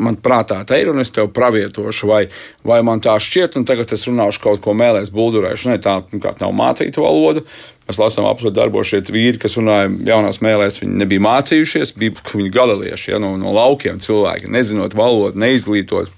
[0.01, 2.23] man prātā te ir, un es tev pravietošu, vai,
[2.65, 5.69] vai man tā šķiet, un tagad es runāšu kaut ko mēlēs, buldurēšu.
[5.69, 7.43] Ne, tā kā nav mācīta valoda.
[7.87, 10.79] Mēs lasām apziņā darbos šie vīri, kas runāja jaunās mēlēs.
[10.81, 16.11] Viņi nebija mācījušies, bija viņi galilieši ja, no, no laukiem cilvēki, nezinot valodu, neizglītot.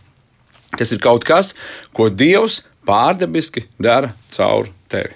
[0.76, 1.54] Tas ir kaut kas,
[1.96, 5.16] ko Dievs pārdabiski dara caur tevi.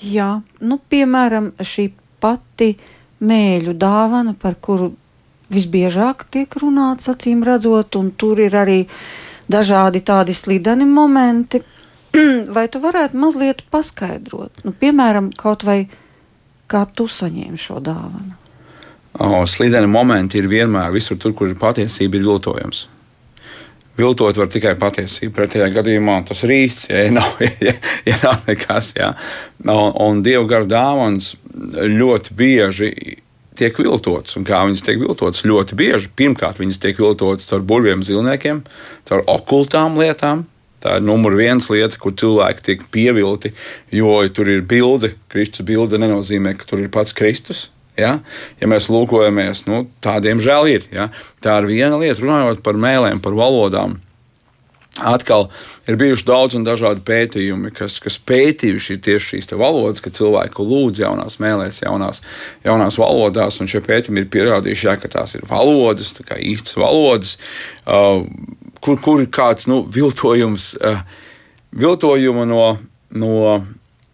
[0.00, 2.72] Jā, nu, piemēram, šī pati
[3.20, 4.94] mēļu dāvana, par kuru
[5.50, 8.84] visbiežāk tiek runāts, acīm redzot, un tur ir arī
[9.50, 11.62] dažādi tādi slideni momenti.
[12.56, 15.84] vai tu varētu mazliet paskaidrot, nu, piemēram, kaut vai
[16.70, 18.36] kā tu saņēmi šo dāvanu?
[19.20, 22.86] O, slideni momenti ir vienmēr visur, tur, kur ir patiesība, ir viltojums.
[23.98, 25.32] Viltot var tikai patiesību.
[25.34, 27.74] Pretējā gadījumā tas ir īsts, ja, nav, ja,
[28.06, 28.92] ja nav nekas.
[28.96, 29.10] Ja.
[29.66, 32.92] Un, un Dieva gara dāvāns ļoti bieži
[33.58, 34.36] tiek viltotas.
[34.38, 36.12] Un kā viņas tiek viltotas ļoti bieži.
[36.16, 38.64] Pirmkārt, viņas tiek viltotas caur burviem zilniekiem,
[39.08, 40.46] caur okultām lietām.
[40.80, 43.52] Tā ir numur viens lieta, kur cilvēki tiek pievilti,
[43.92, 45.12] jo tur ir bilde.
[45.28, 47.66] Kristus bilde nenozīmē, ka tur ir pats Kristus.
[48.00, 48.14] Ja,
[48.56, 50.86] ja mēs lūkojamies, nu, tādiem žēl ir.
[50.94, 51.10] Ja.
[51.44, 53.98] Tā ir viena lieta, runājot par mēlēm, par valodām.
[55.00, 55.48] Atkal
[55.88, 61.02] ir bijuši daudz un dažādi pētījumi, kas, kas pētījuši tieši šīs valodas, ka cilvēku lūdz
[61.04, 62.20] jaunās mēlēs, jaunās,
[62.66, 67.36] jaunās valodās, un šie pētījumi ir pierādījuši, jā, ka tās ir valodas, kā īstas valodas,
[67.86, 68.22] uh,
[68.84, 71.02] kur, kur ir kāds nu, viltojums, uh,
[71.76, 72.64] viltojuma no,
[73.10, 73.36] no,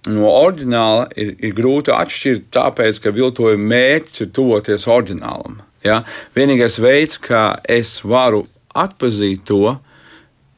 [0.06, 5.60] no oriģināla ir, ir grūti atšķirt, tāpēc, ka viltojuma mērķis ir tuvoties oriģinālam.
[5.86, 6.02] Ja?
[6.36, 8.44] Vienīgais veids, kā es varu
[8.76, 9.76] atpazīt to,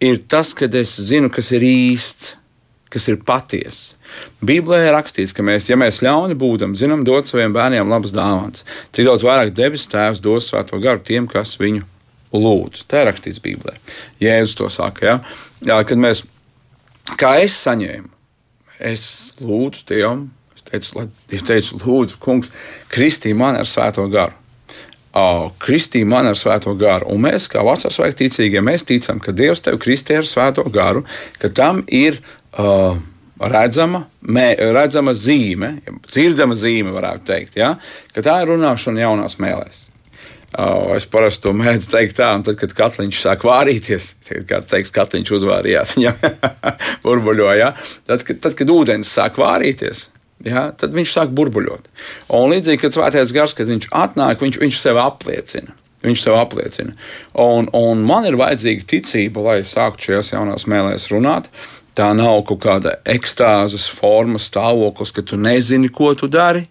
[0.01, 2.35] ir tas, kad es zinu, kas ir īsts,
[2.93, 3.97] kas ir patiesa.
[4.41, 8.65] Bībelē ir rakstīts, ka mēs, ja mēs ļauni būdam, zinām dot saviem bērniem labas dāvanas,
[8.97, 11.85] cik daudz vairāk debesu tēvs dos svēto garu tiem, kas viņu
[12.33, 12.87] lūdz.
[12.89, 13.77] Tā ir rakstīts Bībelē.
[14.23, 15.19] Jēzus to saka, ja?
[15.69, 16.25] Jā, kad mēs,
[17.21, 18.09] kā es saņēmu,
[18.89, 19.05] es
[19.43, 22.53] lūdzu Dievam, es teicu, lai, es teicu lūdzu, kungs,
[22.93, 24.37] kristī man ar svēto garu
[25.63, 27.09] kristīja man ar svēto garu.
[27.15, 31.05] Un mēs, kā vecā svētīcīgie, mēs ticam, ka Dievs tevi kristīja ar svēto garu,
[31.41, 32.21] ka tam ir
[32.59, 32.99] uh,
[33.39, 37.77] redzama, mē, redzama zīme, dzirdama zīme, varētu teikt, ja?
[38.15, 39.85] ka tā ir runāšana jaunās mēlēs.
[40.49, 44.71] Uh, es parasti to mēdzu teikt tā, un tad, kad katliņš sāk vārīties, tad kāds
[44.71, 46.23] teiks, ka katliņš uzvārījās, viņam
[47.05, 47.75] burbuļoja.
[48.09, 50.07] Tad, kad, tad, kad ūdens sāk vārīties,
[50.47, 51.91] ja, tad viņš sāk burbuļot.
[52.37, 55.75] Un līdzīgi, kad svētais gars, kad viņš atnāk, viņš, viņš sev apliecina.
[56.05, 56.95] Viņš sev apliecina.
[57.43, 61.51] Un, un man ir vajadzīga ticība, lai sāktu šajās jaunās mēlēs runāt.
[61.99, 66.63] Tā nav kaut kāda ekstāzes forma, stāvoklis, ka tu nezini, ko tu dari,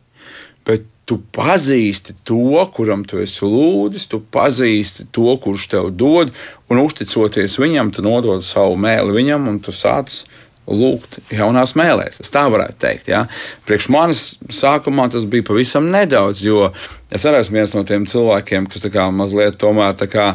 [0.67, 6.33] bet tu pazīsti to, kuram tu esi lūdzis, tu pazīsti to, kurš tev dod,
[6.71, 10.25] un uzticoties viņam, tu nodod savu mēli viņam, un tu sāc
[10.67, 12.21] lūgt jaunās mēlēs.
[12.23, 13.09] Es tā varētu teikt.
[13.11, 13.23] Ja?
[13.67, 16.69] Priekš manis sākumā tas bija pavisam nedaudz, jo
[17.13, 20.29] es arī esmu viens no tiem cilvēkiem, kas kā, mazliet tomēr tā kā.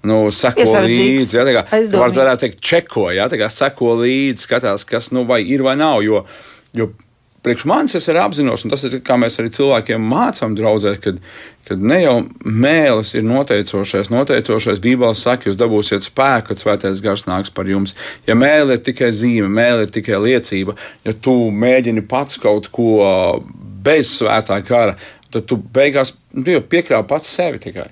[0.00, 1.62] Nu, seko līdzi, ja, tā kā
[1.92, 5.74] var, varētu teikt, čeko, ja, tā kā seko līdzi, skatās, kas nu vai ir vai
[5.76, 6.00] nav.
[6.00, 6.22] Jo,
[6.72, 6.86] jo
[7.44, 11.20] priekš manis es arī apzinos, un tas ir kā mēs arī cilvēkiem mācām draudzē, kad,
[11.68, 17.26] kad ne jau mēlis ir noteicošais, noteicošais Bībelē saka, jūs dabūsiet spēku, kad svētais gars
[17.28, 17.96] nāks par jums.
[18.28, 20.76] Ja mēlē ir tikai zīme, mēlē ir tikai liecība,
[21.06, 22.90] ja tu mēģini pats kaut ko
[23.84, 24.98] bez svētā gara,
[25.30, 27.88] tad tu beigās nu, piekrāp pats sevi tikai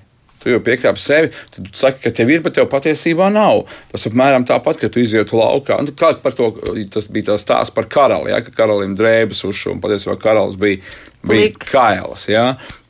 [0.48, 3.66] tu jau piekrāp sevi, tad tu saki, ka tev ir, bet tev patiesībā nav.
[3.92, 5.76] Tas apmēram tāpat, ka tu izietu laukā.
[5.82, 6.50] Un kā par to,
[6.94, 10.80] tas bija tas stāsts par karali, ja, ka karalim drēbes uzšuva, un patiesībā karalis bija,
[11.28, 12.28] bija kails.
[12.32, 12.46] Ja.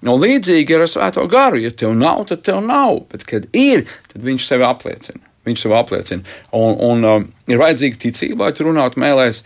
[0.06, 1.58] Un līdzīgi ir ar svēto garu.
[1.62, 3.02] Ja tev nav, tad tev nav.
[3.10, 5.24] Bet, kad ir, tad viņš sevi apliecina.
[5.48, 6.38] Viņš sev apliecina.
[6.54, 9.42] Un, un um, ir vajadzīga ticība, lai tu runātu mēlēs.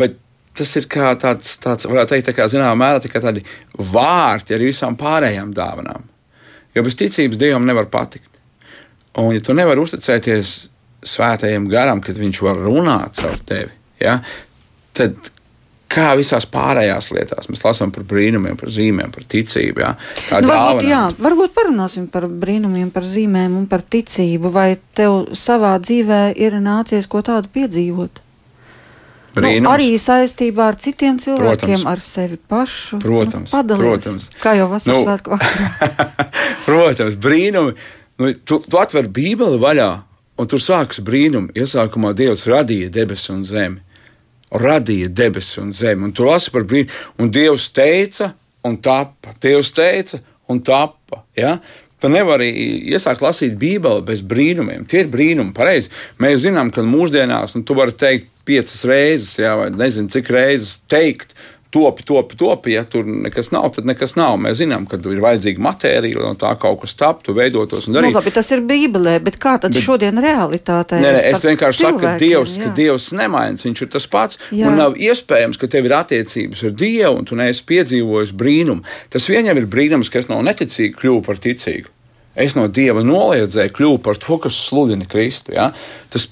[0.00, 0.16] Bet
[0.56, 3.44] tas ir kā tāds, tāds varētu teikt, tā kā zināmā mērā, tā tādi
[3.92, 6.06] vārti ar visām pārējām dāvanām.
[6.76, 8.28] Jo bez ticības Dievam nevar patikt.
[9.18, 10.54] Un, ja tu nevari uzticēties
[11.06, 14.18] svētajam garam, kad viņš var runāt caur tevi, ja,
[14.96, 15.32] tad
[15.90, 17.48] kā visās pārējās lietās.
[17.50, 19.82] Mēs lasām par brīnumiem, par zīmēm, par ticību.
[19.82, 19.90] Jā,
[20.44, 24.52] nu, varbūt, jā, varbūt parunāsim par brīnumiem, par zīmēm un par ticību.
[24.54, 28.22] Vai tev savā dzīvē ir nācies ko tādu piedzīvot?
[29.34, 29.62] Brīnums.
[29.62, 31.86] Nu, arī saistībā ar citiem cilvēkiem, protams.
[31.86, 32.98] ar sevi pašu.
[32.98, 34.30] Nu, protams, nu, protams.
[34.42, 36.16] Kā jau vasaras nu, svētku vakarā.
[36.66, 37.76] protams, brīnumi.
[38.20, 39.90] Nu, tu, tu atver Bībeli vaļā,
[40.40, 41.54] un tur sākas brīnumi.
[41.62, 43.78] Iesākumā Dievs radīja debesis un zemi.
[44.50, 46.08] Radīja debesis un zemi.
[46.08, 46.90] Un tur lasa par brīnumu.
[47.22, 48.32] Un Dievs teica,
[48.66, 49.36] un tapa.
[49.42, 50.18] Dievs teica,
[50.50, 51.22] un tapa.
[51.38, 51.60] Ja?
[52.00, 52.48] Tu nevari
[52.94, 54.86] iesākt lasīt Bībeli bez brīnumiem.
[54.88, 55.92] Tie ir brīnumi, pareizi.
[56.22, 60.78] Mēs zinām, ka mūsdienās nu, tu vari teikt piecas reizes, jā, vai nezinu, cik reizes
[60.90, 61.36] teikt.
[61.70, 62.72] Topi, topi, topi.
[62.74, 64.34] Ja tur nekas nav, tad nekas nav.
[64.42, 68.10] Mēs zinām, ka ir vajadzīga matērija, lai no tā kaut kas taptu, veidotos un darītu.
[68.10, 70.98] Nu, labi, tas ir Bībelē, bet kā tad bet, šodien realitātē?
[70.98, 72.64] Nē, nē es vienkārši saku, ka Dievs, jā.
[72.64, 74.40] ka Dievs nemainās, Viņš ir tas pats.
[74.50, 74.66] Jā.
[74.66, 78.82] Un nav iespējams, ka tev ir attiecības ar Dievu un tu neesi piedzīvojis brīnumu.
[79.14, 81.94] Tas vienam ir brīnums, kas nav neticīgi kļuvu par ticīgu.
[82.34, 85.54] Es no Dieva noliedzēju, kļuvu par to, kas sludina Kristu.
[85.54, 85.70] Ja?
[86.10, 86.28] Tas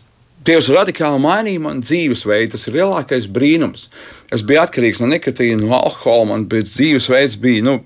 [0.49, 2.55] Dievs radikāli mainīja manu dzīvesveidu.
[2.55, 3.89] Tas ir lielākais brīnums.
[4.35, 7.79] Es biju atkarīgs no nikotīna, no alkohola, man bija dzīvesveids, bija nu,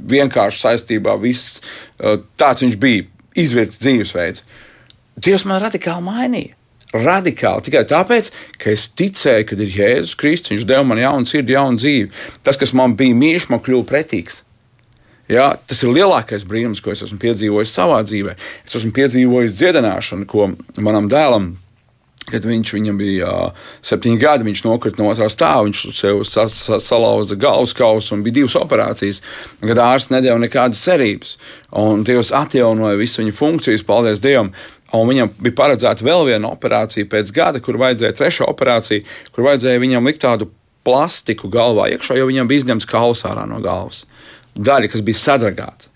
[0.00, 1.60] vienkārši saistībā viss
[2.40, 3.06] tāds viņš bija,
[3.38, 4.44] izvirts dzīvesveids.
[5.24, 6.56] Dievs man radikāli mainīja.
[6.94, 8.30] Radikāli tikai tāpēc,
[8.62, 10.52] ka es ticēju, ka ir Jēzus Kristus.
[10.54, 12.10] Viņš deva man jaunu sirdi, jaunu dzīvi.
[12.46, 14.44] Tas, kas man bija mīļš, man kļuva pretīgs.
[15.30, 18.36] Jā, tas ir lielākais brīnums, ko es esmu piedzīvojis savā dzīvē.
[18.66, 21.54] Es esmu piedzīvojis dziedināšanu, ko manam dēlam
[22.24, 23.32] Kad viņš, viņam bija
[23.84, 28.22] septiņi gadi, viņš nokrita no otrā stāva, viņš sev sa, sa, salauza galvas kausu un
[28.24, 29.20] bija divas operācijas.
[29.60, 31.36] Kad ārsts nedēļa nekādas cerības,
[31.84, 34.54] un Dievs atjaunoja visu viņa funkcijas, paldies Dievam.
[34.94, 39.04] Un viņam bija paredzēta vēl viena operācija pēc gada, kur vajadzēja trešo operāciju,
[39.34, 40.48] kur vajadzēja viņam likt tādu
[40.86, 44.04] plastiku galvā iekšā, jo viņam bija izņemts kauls ārā no galvas.
[44.54, 45.90] Daļa, kas bija sadragāta.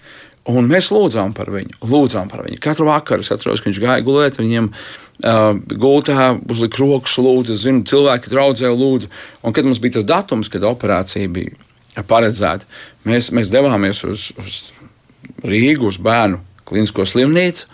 [0.48, 2.56] Un mēs lūdzām par viņu, lūdzām par viņu.
[2.64, 7.84] Katru vakaru es atceros, ka viņš gāja gulēt, viņam uh, gultā uzlika rokas, lūdzu, zinu,
[7.88, 9.10] cilvēki draudzē lūdzu.
[9.44, 12.64] Un kad mums bija tas datums, kad operācija bija paredzēta,
[13.08, 14.58] mēs, mēs devāmies uz, uz
[15.44, 17.68] Rīgu, uz bērnu klinisko slimnīcu.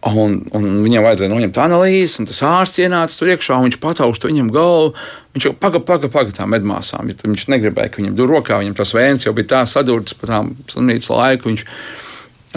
[0.00, 4.30] Un, un viņam vajadzēja noņemt analīzes, un tas ārsts ienāca tur iekšā, un viņš patausta
[4.30, 4.94] viņam galvu.
[5.34, 7.10] Viņš jau pagaidi, pagaidi, pagaidi tām medmāsām.
[7.12, 10.30] Ja viņš negribēja, ka viņam tur rokā, viņam tas vēns jau bija tā sadūrts pa
[10.30, 11.52] tām slimnīcas laiku.
[11.52, 11.66] Viņš,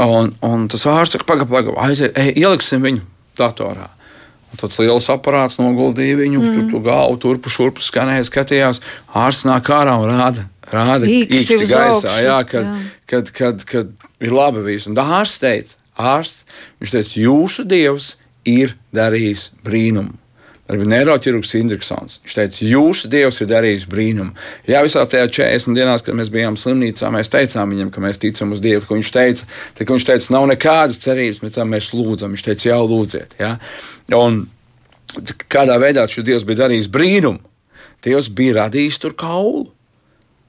[0.06, 3.04] un, un tas ārsts saka, pagaidi, pagaidi, aiziet, ej, ieliksim viņu
[3.42, 3.92] datorā.
[4.54, 6.56] Un tāds liels aparāts noguldīja viņu, mm.
[6.56, 8.80] tur tu galvu turpu šurpu skanēja, skatījās.
[9.20, 12.90] Ārsts nāk ārā un rāda, rāda īkšķi gaisā, jā, kad, jā.
[13.04, 14.88] Kad, kad, kad, kad ir labi viss.
[14.88, 16.44] Un ārsts teica, ārsts.
[16.82, 18.14] Viņš teica, jūsu dievs
[18.50, 20.20] ir darījis brīnumu.
[20.64, 22.22] Bija neiroķirurgs Indriksons.
[22.24, 24.32] Viņš teica, jūsu dievs ir darījis brīnumu.
[24.70, 28.56] Jā, visā tajā 40 dienās, kad mēs bijām slimnīcā, mēs teicām viņam, ka mēs ticam
[28.56, 28.88] uz Dievu.
[28.88, 29.50] Viņš teica,
[29.82, 32.32] ka viņš teica, nav nekādas cerības, mēs, mēs lūdzam.
[32.34, 33.36] Viņš teica, jau lūdziet.
[33.44, 33.58] Ja?
[34.16, 34.46] Un
[35.52, 37.44] kādā veidā šis dievs bija darījis brīnumu?
[38.04, 39.68] Dievs bija radījis tur kaulu.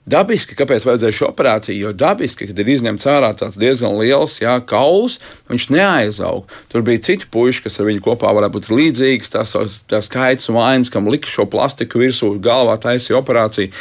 [0.05, 1.87] Dabiski, kāpēc vajadzēja šo operāciju?
[1.87, 5.17] Jo dabiski, kad ir izņemts ārā tāds diezgan liels jā, kauls,
[5.49, 6.51] viņš neaizaug.
[6.69, 9.33] Tur bija citi puiši, kas ar viņu kopā varētu būt līdzīgs.
[9.33, 9.57] Tas
[10.05, 13.73] skaits un vainas, kam lika šo plastiku virsū, galvā taisīja operāciju.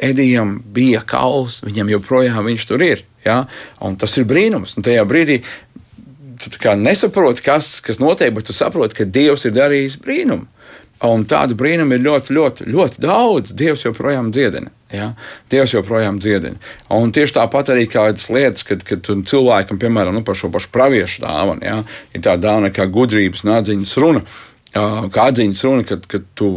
[0.00, 3.06] Edijam bija kauls, viņam joprojām viņš tur ir.
[3.24, 3.46] Ja?
[3.80, 4.76] Un tas ir brīnums.
[4.76, 5.40] Un tajā brīdī
[6.40, 10.48] tu nesaproti, kas, kas notiek, bet tu saproti, ka Dievs ir darījis brīnumu.
[11.06, 13.54] Un tādu brīnumu ir ļoti, ļoti, ļoti daudz.
[13.56, 14.68] Dievs joprojām dziedina.
[14.92, 15.12] Ja?
[15.52, 16.58] Dievs joprojām dziedina.
[16.92, 21.24] Un tieši tāpat arī kādas lietas, kad, kad cilvēkam, piemēram, nu, par šo pašu praviešu
[21.24, 21.78] dāvanu, ja?
[22.12, 24.24] ir tā dāvana kā gudrības un atziņas runa,
[24.74, 26.50] kā atziņas runa, kad, kad tu,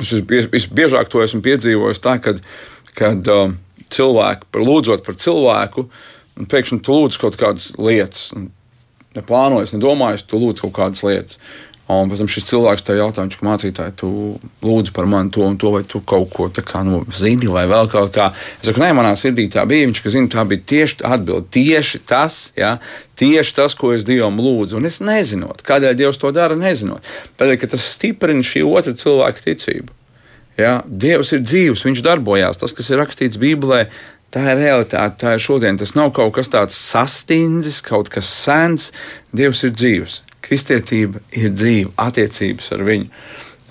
[0.00, 2.40] es visbiežāk to esmu piedzīvojis tā, kad,
[2.96, 3.52] kad uh,
[3.94, 5.88] cilvēki, lūdzot par cilvēku,
[6.50, 8.30] pēkšņi tu lūdz kaut kādas lietas.
[9.14, 11.38] Neplānojas, nedomājas, tu lūdz kaut kādas lietas.
[11.84, 14.08] Un pēc tam šis cilvēks te jautā, viņš mācītāji, tu
[14.64, 17.90] lūdzu par mani to un to, vai tu kaut ko tādu nu, zini, vai vēl
[17.92, 18.30] kaut kā.
[18.56, 19.90] Es saku, nē, manā sirdī tā bija.
[19.90, 21.50] Viņš zina, tā bija tieši atbilde.
[21.52, 22.78] Tieši tas, ja,
[23.20, 24.78] tieši tas, ko es Dievam lūdzu.
[24.80, 27.04] Un es nezinu, kādēļ Dievs to dara, nezinot.
[27.36, 29.92] Tādēļ, tas stiprina šī otra cilvēka ticību.
[30.56, 32.64] Ja, Dievs ir dzīvs, viņš darbojās.
[32.64, 33.84] Tas, kas ir rakstīts Bībelē,
[34.34, 35.76] Tā ir realitāte, tā ir šodien.
[35.78, 38.88] Tas nav kaut kas tāds sastindzis, kaut kas sens.
[39.30, 43.10] Dievs ir dzīvs kristietība ir dzīva, attiecības ar viņu.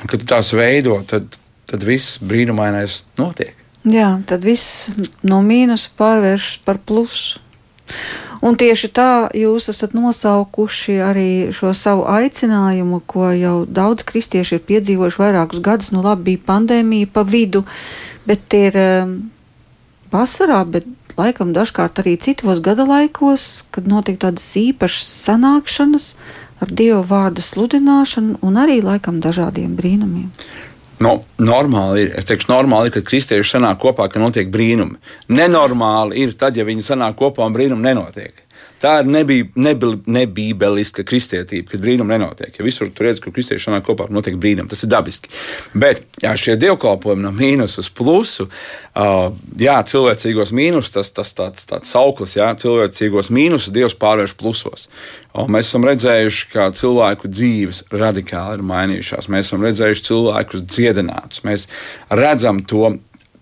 [0.09, 1.37] Kad tās veido, tad,
[1.69, 3.55] tad viss brīnumainais notiek.
[3.83, 4.89] Jā, tad viss
[5.27, 7.41] no mīnusa pārvēršas par plusu.
[8.43, 9.09] Un tieši tā
[9.39, 15.91] jūs esat nosaukuši arī šo savu aicinājumu, ko jau daudz kristieši ir piedzīvojuši vairākus gadus.
[15.95, 17.63] Nu, labi, bija pandēmija pa vidu,
[18.27, 19.13] bet ir um,
[20.11, 20.87] vasarā, bet
[21.19, 26.09] laikam dažkārt arī citos gada laikos, kad notiek tādas īpašas sanākšanas,
[26.63, 30.29] ar Dievu vārdu sludināšanu un arī laikam dažādiem brīnumiem.
[31.03, 34.99] No, normāli ir, es teikšu, normāli ir, kad kristieši sanāk kopā, ka notiek brīnumi.
[35.33, 38.42] Nenormāli ir tad, ja viņi sanāk kopā un brīnumi nenotiek.
[38.83, 42.57] Tā ir nebībeliska kristietība, kad brīnumi nenotiek.
[42.57, 44.67] Ja visur tur redz, ka kristieši nāk kopā, notiek brīnumi.
[44.73, 45.31] Tas ir dabiski.
[45.71, 49.29] Bet jā, šie dievkalpojumi no mīnus uz plusu, uh,
[49.59, 54.89] jā, cilvēcīgos mīnus, tas, tas tāds, tāds sauklis, jā, cilvēcīgos mīnus Dievs pārvērš plusos.
[55.39, 59.31] Un mēs esam redzējuši, kā cilvēku dzīves radikāli ir mainījušās.
[59.31, 61.45] Mēs esam redzējuši cilvēkus dziedinātus.
[61.47, 61.69] Mēs
[62.11, 62.97] redzam to,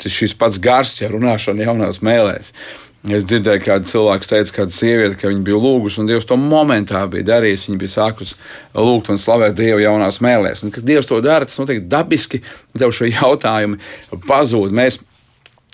[0.05, 2.53] šis pats gars, ja runāšana jaunās mēlēs.
[3.09, 7.01] Es dzirdēju, kāda cilvēka teica, kāda sieviete, ka viņa bija lūgusi, un Dievs to momentā
[7.09, 7.63] bija darījis.
[7.69, 8.35] Viņa bija sākusi
[8.77, 10.61] lūgt un slavēt Dievu jaunās mēlēs.
[10.61, 12.43] Un, kad Dievs to dara, tas notiek dabiski,
[12.77, 13.81] tev šie jautājumi
[14.29, 14.75] pazūd.
[14.77, 14.99] Mēs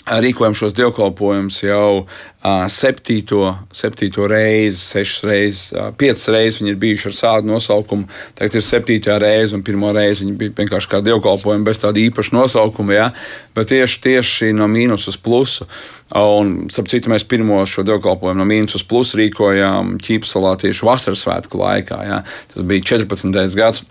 [0.08, 3.41] rīkojam šos dievkalpojumus jau uh, septīto,
[3.76, 8.08] septīto reizi, sešas reizes, uh, piecas reizes viņi ir bijuši ar tādu nosaukumu.
[8.38, 12.36] Tagad ir septītā reize, un pirmo reizi viņi bija vienkārši kā dievkalpojumi bez tāda īpaša
[12.38, 13.10] nosaukuma, ja?
[13.58, 15.68] bet tieši, tieši no mīnus uz plusu.
[16.16, 21.26] Un, starp citu, mēs pirmo šo dievkalpojumu no mīnus uz plusu rīkojām Ķīpsalā tieši vasaras
[21.26, 21.99] svētku laikā.
[22.08, 22.24] Ja?
[22.53, 23.36] Tas bija 14.
[23.60, 23.84] gads.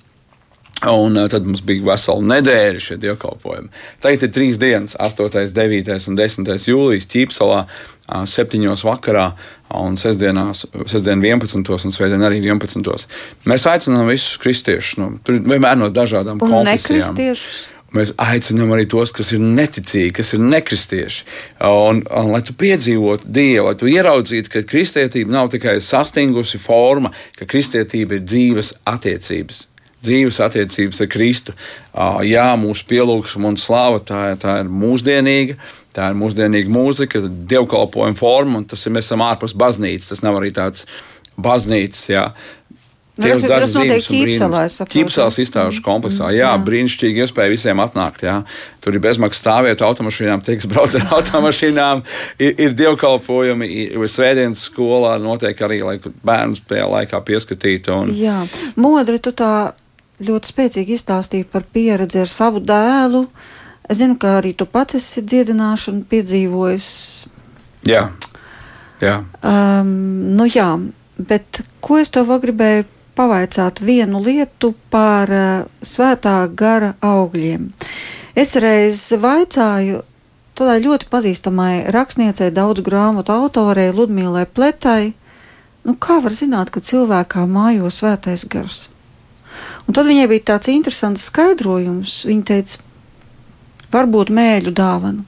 [0.84, 3.70] Un uh, tad mums bija vesela nedēļa šie dievkalpojumi.
[4.04, 9.30] Tagad ir trīs dienas, 8, 9 un 10 jūlijas ķīpselā, uh, 7 vakarā
[9.74, 11.64] un sestdienās, sestdien 11.
[11.64, 13.06] un svētdien arī 11.
[13.48, 17.00] Mēs aicinām visus kristiešus, nu, tur vienmēr no dažādām Un konfesijām.
[17.16, 17.64] nekristiešus.
[17.96, 21.22] Mēs aicinām arī tos, kas ir neticīgi, kas ir nekristieši.
[21.64, 27.14] Un, un, lai tu piedzīvotu Dievu, lai tu ieraudzītu, ka kristietība nav tikai sastingusi forma,
[27.38, 29.62] ka kristietība ir dzīves attiecības.
[30.06, 31.56] Dzīves attiecības ar Kristu.
[32.26, 35.58] Jā, mūsu pielūgsme un slava tā, tā ir mūsdienīga.
[35.96, 40.10] Tā ir mūsdienīga mūzika, dievkalpojuma forma, un tas ir mēs esam ārpus baznīcas.
[40.12, 40.84] Tas nav arī tāds
[41.40, 42.02] baznīcas.
[42.12, 42.26] Jā.
[43.16, 44.02] Nu, Dievs tas- notiek.
[44.04, 44.66] Ķīpselā.
[44.92, 46.28] Ķīpselas izstāžu kompleksā.
[46.36, 46.64] Jā, jā.
[46.66, 48.26] brīnišķīgi iespēja visiem atnākt.
[48.28, 48.42] Jā.
[48.84, 52.02] Tur ir bezmaksas stāvvieta automašīnām, tie, kas brauc ar automašīnām,
[52.38, 57.96] ir, ir dievkalpojumi, ir svētdienas skolā, notiek arī, lai bērnus tajā laikā pieskatītu.
[57.96, 58.42] Un, Jā,
[58.76, 59.72] Modri, tu tā
[60.22, 63.26] ļoti spēcīgi izstāstīji par pieredzi ar savu dēlu.
[63.86, 66.88] Es zinu, ka arī tu pats esi dziedināšanu piedzīvojis.
[67.86, 68.08] jā,
[69.00, 69.16] jā.
[69.42, 70.70] Um, nu jā,
[71.18, 77.70] bet ko es tev gribēju pavaicāt vienu lietu par uh, svētā gara augļiem.
[78.36, 80.02] Es reiz vaicāju
[80.56, 85.14] tādai ļoti pazīstamai rakstniecei, daudz grāmatu autorei Ludmīlai Pletai,
[85.84, 88.86] nu kā var zināt, ka cilvēkā mājo svētais gars?
[89.86, 92.24] Un tad viņai bija tāds interesants skaidrojums.
[92.28, 92.82] Viņa teica,
[93.94, 95.24] varbūt mēļu dāvanu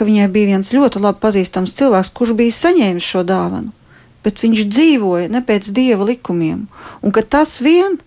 [0.00, 3.74] ka viņai bija viens ļoti labi pazīstams cilvēks, kurš bija saņēmis šo dāvanu,
[4.24, 6.62] bet viņš dzīvoja ne pēc dieva likumiem,
[7.04, 7.98] un ka tas vien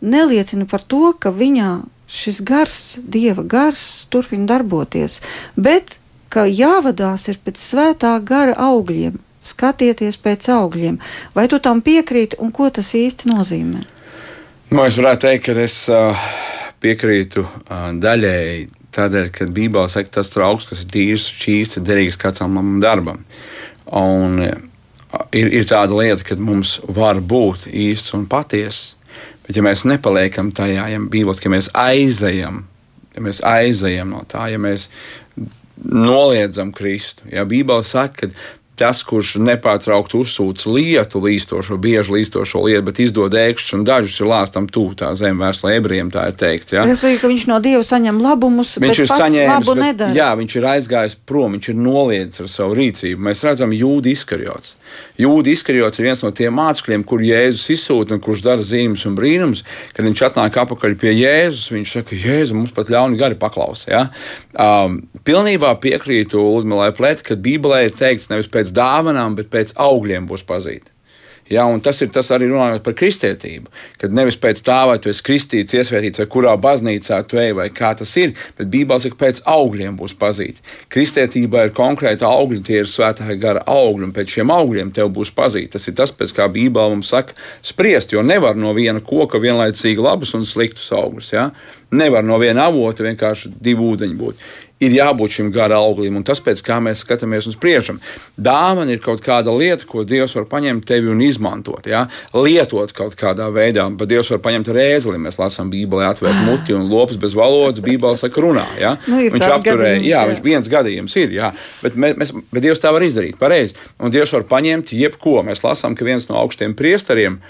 [0.00, 5.20] neliecina par to, ka viņā šis gars, dieva gars, turpina darboties,
[5.60, 5.98] bet
[6.32, 9.20] ka jāvadās ir pēc svētā gara augļiem.
[9.42, 11.00] Skatieties pēc augļiem.
[11.36, 13.82] Vai tu tam piekrīti un ko tas īsti nozīmē?
[14.72, 15.74] Nu, es varētu teikt, ka es
[16.80, 17.42] piekrītu
[18.00, 18.62] daļēji
[18.96, 23.18] tādēļ, ka Bībelē saka, tas trauks, kas ir tīrs, šīs ir derīgs katram labam darbam.
[24.00, 28.94] Un ir, ir tāda lieta, ka mums var būt īsts un patiess,
[29.44, 32.62] bet ja mēs nepaliekam tajā, ja Bībeles, ka mēs aizejam,
[33.12, 34.88] ja mēs aizejam no tā, ja mēs
[35.84, 38.32] noliedzam Kristu, ja Bībele saka, ka
[38.78, 44.30] tas, kurš nepārtraukti uzsūc lietu, līstošo, bieži līstošo lietu, bet izdod ēkšķus un dažus ir
[44.30, 46.72] lāstam tuvu tā zeme, vēstulē ebrejiem tā ir teikts.
[46.74, 46.86] Ja?
[46.88, 50.16] Respektīvi, ka viņš no dieva saņem labumus, Viņš bet ir saņēmis, labu nedara.
[50.16, 53.26] jā, viņš ir aizgājis prom, viņš ir noliedzis ar savu rīcību.
[53.28, 54.74] Mēs redzam, Jūda izkarjots.
[55.20, 59.16] Jūda izkarjots ir viens no tiem mācekļiem, kur Jēzus izsūta un kurš dara zīmes un
[59.18, 59.64] brīnumus.
[59.96, 63.86] Kad viņš atnāk atpakaļ pie Jēzus, viņš saka, Jēzu, mums pat ļauni gari paklaus.
[63.90, 64.06] Ja?
[64.52, 70.28] Um, pilnībā piekrītu Ludmilai Plētai, ka Bībelē ir teikts nevis pēc dāvanām, bet pēc augļiem
[70.30, 70.91] būs pazīti.
[71.52, 73.68] Ja, tas ir tas arī runājot par kristietību.
[74.00, 77.68] Kad nevis pēc tā, vai tu esi kristīts, iesvētīts, vai kurā baznīcā tu ej, vai
[77.74, 80.64] kā tas ir, bet Bībelē saka, pēc augļiem būs pazīti.
[80.92, 85.34] Kristietībā ir konkrēti augļi, tie ir svētā gara augļi, un pēc šiem augļiem tev būs
[85.36, 85.74] pazīti.
[85.76, 90.02] Tas ir tas, pēc kā Bībelē mums saka, spriest, jo nevar no viena koka vienlaicīgi
[90.02, 91.32] labus un sliktus augļus.
[91.36, 91.50] Ja?
[91.92, 94.46] Nevar no viena avota vienkārši divi ūdeņi būt
[94.82, 97.98] ir jābūt šim gara auglim, un tas, pēc kā mēs skatāmies uz priekšu.
[98.40, 102.04] Dāvana ir kaut kāda lieta, ko Dievs var paņemt tevi un izmantot, ja?
[102.34, 103.86] lietot kaut kādā veidā.
[103.98, 105.20] Bet Dievs var paņemt rēzli.
[105.22, 107.84] Mēs lasām Bībelē, atvērt muti un lopas bez valodas.
[107.84, 108.66] Bībelē saka, runā.
[108.80, 108.96] Ja?
[109.06, 110.26] Nu, viņš apturēja, jā, jā.
[110.32, 111.52] viņš viens gadījums ir, jā.
[111.84, 113.78] Bet, mēs, mēs, bet Dievs tā var izdarīt pareizi.
[114.02, 115.40] Un Dievs var paņemt jebko.
[115.46, 117.40] Mēs lasām, ka viens no augstiem priesteriem.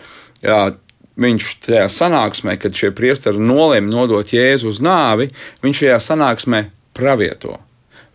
[0.43, 0.65] Jā,
[1.13, 5.27] Viņš tajā sanāksmē, kad šie priesteri nolēma nodot Jēzu uz nāvi,
[5.61, 6.63] viņš šajā sanāksmē
[6.97, 7.59] pravieto.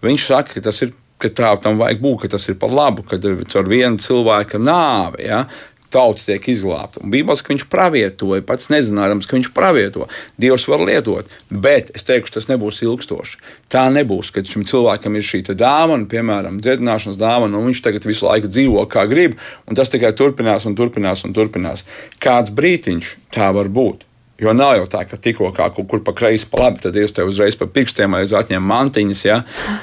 [0.06, 3.06] Viņš saka, ka tas ir, ka tā tam vajag būt, ka tas ir par labu,
[3.08, 5.26] ka ar vienu cilvēka nāvi.
[5.28, 5.46] Ja,
[5.88, 7.00] Tauta tiek izglābta.
[7.00, 10.10] Un Bībelē viņš pravietoja, pats nezinājams, ka viņš pravieto.
[10.36, 13.40] Dievs var lietot, bet es teikšu, tas nebūs ilgstoši.
[13.72, 18.28] Tā nebūs, kad šim cilvēkam ir šī dāvana, piemēram, dziedināšanas dāvana, un viņš tagad visu
[18.28, 21.86] laiku dzīvo kā grib, un tas tikai turpinās un turpinās un turpinās.
[22.20, 24.04] Kāds brītiņš tā var būt.
[24.38, 27.32] Jo nav jau tā, ka tikko kaut kur pa kreisi, pa labi, tad Dievs tev
[27.32, 29.40] uzreiz pa pirkstiem aiz atņem mantiņas, ja,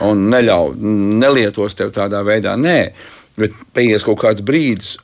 [0.06, 0.76] un neļauj,
[1.22, 2.54] nelietos tev tādā veidā.
[2.54, 2.78] Nē,
[3.40, 4.94] bet paies kaut kāds brīdis,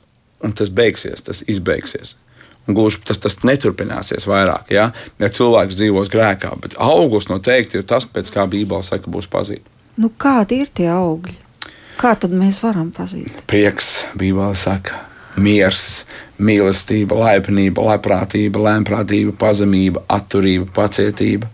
[0.45, 2.15] un tas beigsies, tas izbeigsies.
[2.69, 6.53] Un gluži tas, tas neturpināsies vairāk, ja, ja cilvēks dzīvos grēkā.
[6.61, 9.79] Bet augurs noteikti ir tas, pēc kā Bībelē saka, būs pazīstams.
[9.99, 11.35] Nu, kādi ir tie augļi?
[11.99, 13.43] Kā tad mēs varam pazīt?
[13.49, 15.01] Prieks, Bībelē saka,
[15.39, 16.03] miers,
[16.41, 21.49] mīlestība, laipnība, labprātība, lēmprātība, pazemība, atturība, pacietība.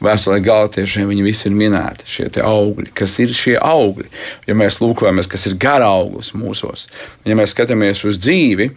[0.00, 2.88] Vēsturē galotiešiem viņi visi ir minēti, šie augļi.
[2.96, 4.08] Kas ir šie augļi?
[4.48, 6.86] Ja mēs lūkojamies, kas ir gara auglis mūsos,
[7.28, 8.70] ja mēs skatāmies uz dzīvi,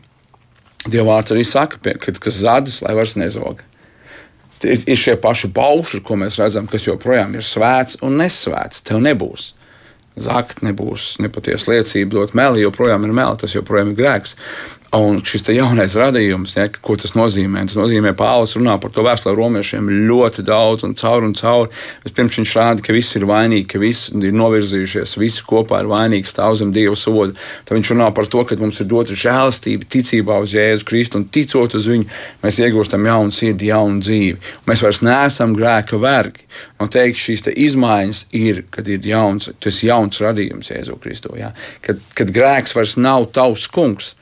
[0.84, 3.62] Dieva vārds arī saka, ka kas zadas, lai vairs nezog.
[4.64, 8.84] ir, ir šie paši pauši, ko mēs redzam, kas joprojām ir svēts un nesvēts.
[8.84, 9.54] Tev nebūs.
[10.20, 14.36] Zakt nebūs nepatiesa liecība, dot meli, joprojām ir meli, tas joprojām ir grēks.
[14.94, 19.02] Un šis jaunais radījums, ja, ko tas nozīmē, tas nozīmē, ka Pāvils runā par to
[19.02, 21.72] vēstulē romiešiem ļoti daudz un caur un caur.
[22.04, 26.30] Vispirms viņš rāda, ka visi ir vainīgi, ka visi ir novirzījušies, visi kopā ir vainīgi,
[26.30, 27.34] stāv zem Dieva soda.
[27.66, 31.26] Tad viņš runā par to, ka mums ir dota žēlastība, ticībā uz Jēzu Kristu un
[31.26, 32.06] ticot uz viņu,
[32.46, 34.56] mēs iegūstam jaunu sirdi, jaunu dzīvi.
[34.70, 36.46] Mēs vairs neesam grēka vergi.
[36.78, 41.34] Un teikt, šīs te izmaiņas ir, kad ir jauns, tas jauns radījums Jēzu Kristu.
[41.42, 41.56] Ja?
[41.82, 44.20] Kad, kad grēks vairs nav tavs kungs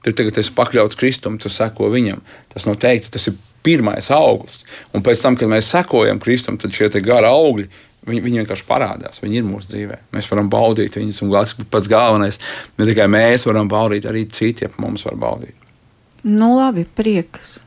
[0.00, 2.22] Tu tagad esi pakļauts Kristum, tu seko viņam.
[2.52, 4.64] Tas noteikti tas ir pirmais augsts.
[4.96, 7.68] Un pēc tam, kad mēs sekojam Kristum, tad šie gara augļi.
[8.08, 9.96] Viņi, viņi vienkārši parādās, viņi ir mūsu dzīvē.
[10.16, 12.38] Mēs varam baudīt viņus, un tas ir pats galvenais.
[12.80, 15.52] Ne tikai mēs varam baudīt, arī citi ap mums var baudīt.
[16.24, 17.58] Nu, labi, prieks.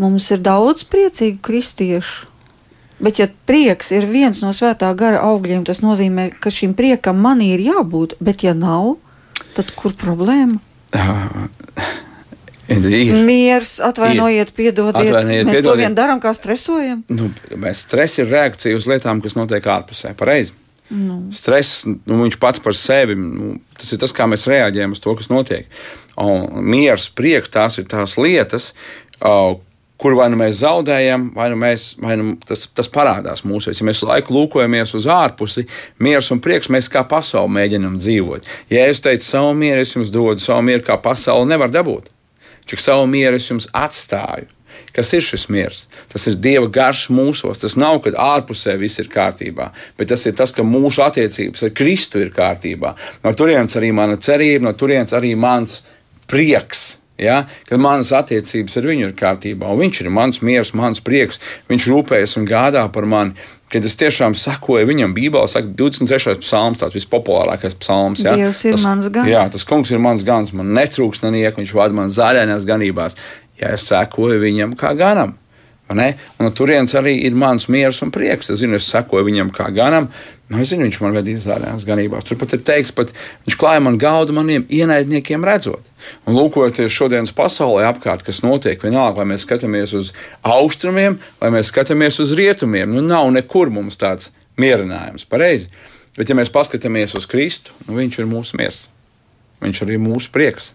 [0.00, 2.28] Mums ir daudz priecīgu kristiešu.
[3.02, 7.40] Bet, ja prieks ir viens no svētā gara augļiem, tas nozīmē, ka šim priekam man
[7.42, 8.14] ir jābūt.
[8.22, 8.98] Bet, ja nav,
[9.56, 10.60] tad kur problēma?
[12.72, 13.12] Ir.
[13.26, 15.10] Mieres, atvainojiet, piedodiet.
[15.10, 15.68] Atvainojiet, mēs piedodiet.
[15.68, 17.02] to vien darām, kā stresojam.
[17.12, 17.28] Nu,
[17.60, 20.14] mēs stress ir reakcija uz lietām, kas notiek ārpusē.
[20.16, 20.54] Pareizi.
[20.92, 21.18] Nu.
[21.32, 25.14] Stress, nu, viņš pats par sevi, nu, tas ir tas, kā mēs reaģējam uz to,
[25.18, 25.68] kas notiek.
[26.20, 28.72] Un miers, prieks, tās ir tās lietas,
[30.02, 33.70] kur vai nu mēs zaudējam, vai nu, mēs, vai nu tas, tas parādās mūsu.
[33.70, 35.66] Ja mēs laiku lūkojamies uz ārpusi,
[36.02, 38.48] miers un prieks, mēs kā pasauli mēģinam dzīvot.
[38.72, 42.10] Ja es teicu savu mieru, es jums dodu savu mieru, kā pasauli nevar dabūt.
[42.66, 44.50] Cik savu mieru es jums atstāju.
[44.92, 45.84] Kas ir šis miers?
[46.12, 47.60] Tas ir Dieva garš mūsos.
[47.62, 51.72] Tas nav, ka ārpusē viss ir kārtībā, bet tas ir tas, ka mūsu attiecības ar
[51.76, 52.92] Kristu ir kārtībā.
[53.24, 55.80] No turienes arī mana cerība, no turienes arī mans
[56.28, 57.42] prieks Ja?
[57.68, 61.40] Kad manas attiecības ar viņu ir kārtībā, un viņš ir mans miers, mans prieks,
[61.70, 63.36] viņš rūpējas un gādā par mani.
[63.72, 66.36] Kad es tiešām sakoju viņam, Bībelē saka, 23.
[66.42, 68.24] psalms, tāds vispopulārākais psalms.
[68.24, 68.34] Ja?
[68.36, 69.30] Dievs ir tas, mans gans.
[69.32, 73.16] Jā, tas kungs ir mans gans, man netrūks neniek, viņš vada man zaļainās ganībās.
[73.60, 75.36] Ja es sekoju viņam kā ganam,
[75.92, 78.50] Un no turienes arī ir mans miers un prieks.
[78.52, 80.08] Es zinu, es sekoju viņam kā ganam.
[80.52, 82.26] Nu, es zinu, viņš man vedīs zārēnas ganībās.
[82.28, 83.12] Turpat ir teikts, pat
[83.46, 85.86] viņš klāja man gaudu maniem ienaidniekiem redzot.
[86.28, 90.12] Un lūkojoties šodienas pasaulē apkārt, kas notiek, vienalga, vai mēs skatāmies uz
[90.44, 95.24] austrumiem, vai mēs skatāmies uz rietumiem, nu nav nekur mums tāds mierinājums.
[95.28, 95.70] Pareizi.
[96.18, 98.84] Bet, ja mēs paskatāmies uz Kristu, nu, viņš ir mūsu miers.
[99.62, 100.74] Viņš arī ir mūsu prieks.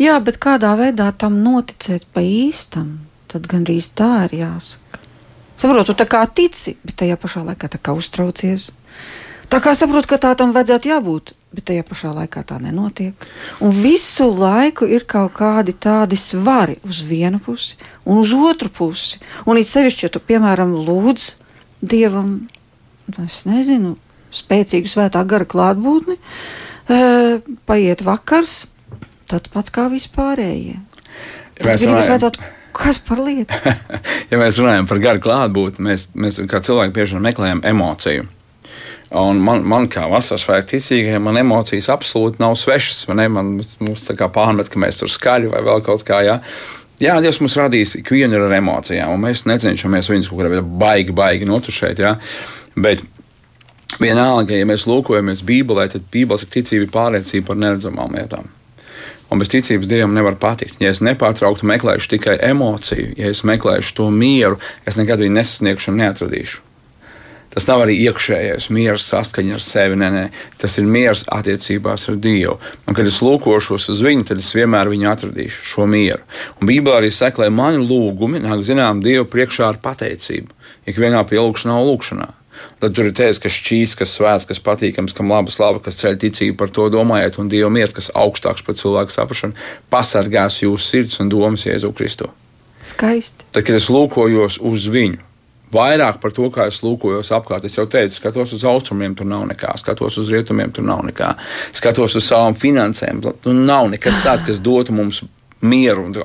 [0.00, 3.07] Jā, bet kādā veidā tam noticēt pa īstam?
[3.28, 5.02] Tad gandrīz tā ir jāsaka.
[5.58, 8.70] Saprotu, tā kā tici, bet tajā pašā laikā tā kā uztraucies.
[9.50, 13.26] Tā kā saprotu, ka tā tam vajadzētu jābūt, bet tajā pašā laikā tā nenotiek.
[13.64, 19.18] Un visu laiku ir kaut kādi tādi svari uz vienu pusi un uz otru pusi.
[19.48, 21.32] Un it sevišķi, ja tu, piemēram, lūdz
[21.78, 22.30] Dievam,
[23.06, 23.96] nu, es nezinu,
[24.34, 27.02] spēcīgu svētā gara klātbūtni, e,
[27.70, 28.64] paiet vakars,
[29.30, 30.78] tad pats kā vispārējie.
[31.66, 32.38] Mēs runājam,
[32.78, 33.54] Kas par lietu?
[34.30, 38.28] ja mēs runājam par garu klātbūtni, mēs, mēs kā cilvēki bieži vien meklējam emociju.
[39.18, 43.06] Un man, man kā vasaras svētku ticīgajam, man emocijas absolūti nav svešas.
[43.08, 46.20] Man mums tā kā pārmet, ka mēs tur skaļi vai vēl kaut kā.
[46.26, 46.38] Jā.
[47.00, 51.48] Jā, Dievs mums radīs ikvienu ar emocijām, un mēs necenšamies viņus kaut kādā baigi, baigi
[51.48, 52.02] notušēt.
[52.02, 52.16] Jā.
[52.76, 53.04] Bet
[54.02, 58.50] vienalga, ja mēs lūkojamies Bībelē, tad Bībeles ticība ir pārliecība par neredzamām lietām.
[59.28, 60.78] Un bez ticības Dievam nevar patikt.
[60.80, 64.56] Ja es nepārtraukti meklēšu tikai emociju, ja es meklēšu to mieru,
[64.88, 66.64] es nekad viņu nesasniegšu un neatradīšu.
[67.58, 69.96] Tas nav arī iekšējais miers, saskaņa ar sevi.
[69.98, 70.24] Nē, nē,
[70.60, 72.54] tas ir miers attiecībās ar Dievu.
[72.84, 76.22] Un, kad es lūkošos uz viņu, tad es vienmēr viņu atradīšu, šo mieru.
[76.60, 80.54] Un Bībelē arī saka, lai mani lūgumi nāk zinām Dievu priekšā ar pateicību.
[80.92, 82.28] Ikvienā pielūgšanā lūgšanā.
[82.82, 86.18] Tad tur ir teiks, kas šķīs, kas svēts, kas patīkams, kam laba slava, kas ceļ
[86.22, 89.56] ticību par to domājiet, un Dieva mieru, kas augstāks par cilvēku saprašanu,
[89.92, 92.30] pasargās jūsu sirds un domas Jēzu Kristu.
[92.84, 93.48] Skaisti.
[93.50, 95.24] Tad, kad es lūkojos uz viņu,
[95.74, 97.66] vairāk par to, kā es lūkojos apkārt.
[97.68, 101.34] Es jau teicu, skatos uz austrumiem, tur nav nekā, skatos uz rietumiem, tur nav nekā,
[101.76, 103.22] skatos uz savām finansēm.
[103.42, 105.22] Tur nav nekas tāds, kas dotu mums
[105.60, 106.06] mieru.
[106.08, 106.16] Un,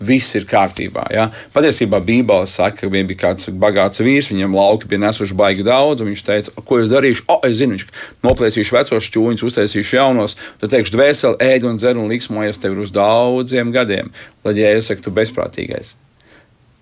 [0.00, 1.04] viss ir kārtībā.
[1.12, 1.28] Ja?
[1.54, 6.10] Patiesībā Bībelē saka, ka bija kāds bagāts vīrs, viņam lauki bija nesuši baigi daudz, un
[6.10, 7.26] viņš teica, ko es darīšu?
[7.28, 7.86] O, es zinu, viņš
[8.24, 12.94] noplēsīšu vecos čūņus, uztaisīšu jaunos, tad teikšu, dvēseli, ēd un dzer un liksmojies tev uz
[12.96, 14.10] daudziem gadiem.
[14.44, 15.94] Tad, ja es saku, tu bezprātīgais,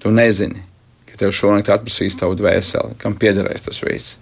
[0.02, 0.62] tu nezini,
[1.10, 4.18] ka tev šonakt atprasīs tavu dvēseli, kam piederēs tas viss.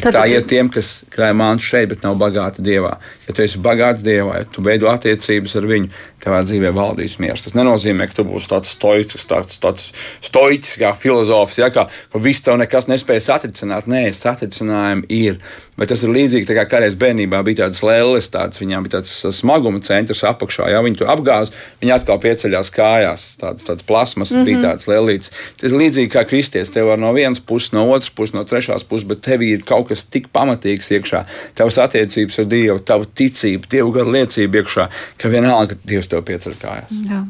[0.00, 2.96] Tad, tā ir tiem, kas krāj mantu šeit, bet nav bagāti dievā.
[3.26, 5.90] Ja tu esi bagāts dievā, ja tu veido attiecības ar viņu,
[6.24, 7.44] tavā dzīvē valdīs miers.
[7.44, 9.90] Tas nenozīmē, ka tu būsi tāds stoicisks, tāds, tāds
[10.24, 13.88] stoicisks kā filozofs, ja, ka viss tev nekas nespēja satricināt.
[13.90, 15.38] Nē, satricinājumi ir.
[15.74, 19.80] Bet tas ir līdzīgi kā kādreiz bērnībā bija tādas lēles, tāds, viņām bija tāds smaguma
[19.82, 20.68] centrs apakšā.
[20.70, 21.50] Ja viņi tur apgāz,
[21.80, 23.24] viņi atkal pieceļās kājās.
[23.40, 24.44] Tāds, tāds plasmas mm -hmm.
[24.44, 25.32] bija tāds lēlīts.
[25.60, 26.70] Tas ir līdzīgi kā kristietis.
[26.70, 29.88] Tev var no vienas puses, no otras puses, no trešās puses, bet tev ir kaut
[29.88, 31.24] kas tik pamatīgs iekšā.
[31.54, 36.54] Tavas attiecības ar Dievu, tava ticība, Dievu garu liecība iekšā, ka vienalga Dievs tev piecer
[36.54, 36.94] kājās.
[37.10, 37.24] Jā.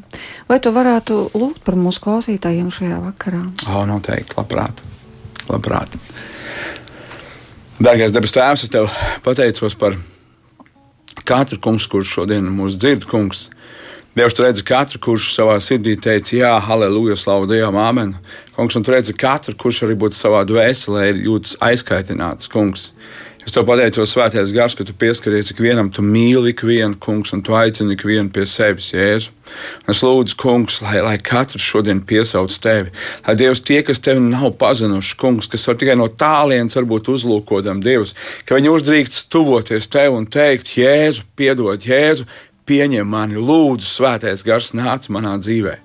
[0.49, 3.43] Vai tu varētu lūgt par mūsu klausītājiem šajā vakarā?
[3.73, 4.85] O, noteikti, labprāt.
[5.49, 5.97] labprāt.
[7.83, 8.87] Dārgais debes Tēvs, es tev
[9.25, 9.97] pateicos par
[11.27, 13.49] katru kungu, kurš šodien mūs dzird, kungs.
[14.15, 18.13] Dievs redz katru, kurš savā sirdī teica, Jā, halleluja, slavu Dievam, amen.
[18.55, 22.93] Kungs, un tu redzi katru, kurš arī būtu savā dvēselē, jūtas aizkaitināts, kungs.
[23.45, 27.53] Es to pateicos, Svētais Gars, ka tu pieskaries ikvienam, tu mīli ikvienu, kungs, un tu
[27.53, 29.35] aicini ikvienu pie sevis, Jēzu.
[29.85, 32.95] Un es lūdzu, kungs, lai, lai katrs šodien piesauc tevi,
[33.27, 37.85] lai Dievs tie, kas tevi nav pazinuši, kungs, kas var tikai no tālienes varbūt uzlūkodam
[37.85, 38.17] Dievs,
[38.49, 42.25] ka viņi uzdrīkst tuvoties tev un teikt, Jēzu, piedod, Jēzu,
[42.65, 45.84] pieņem mani, lūdzu, Svētais Gars nāc manā dzīvēm.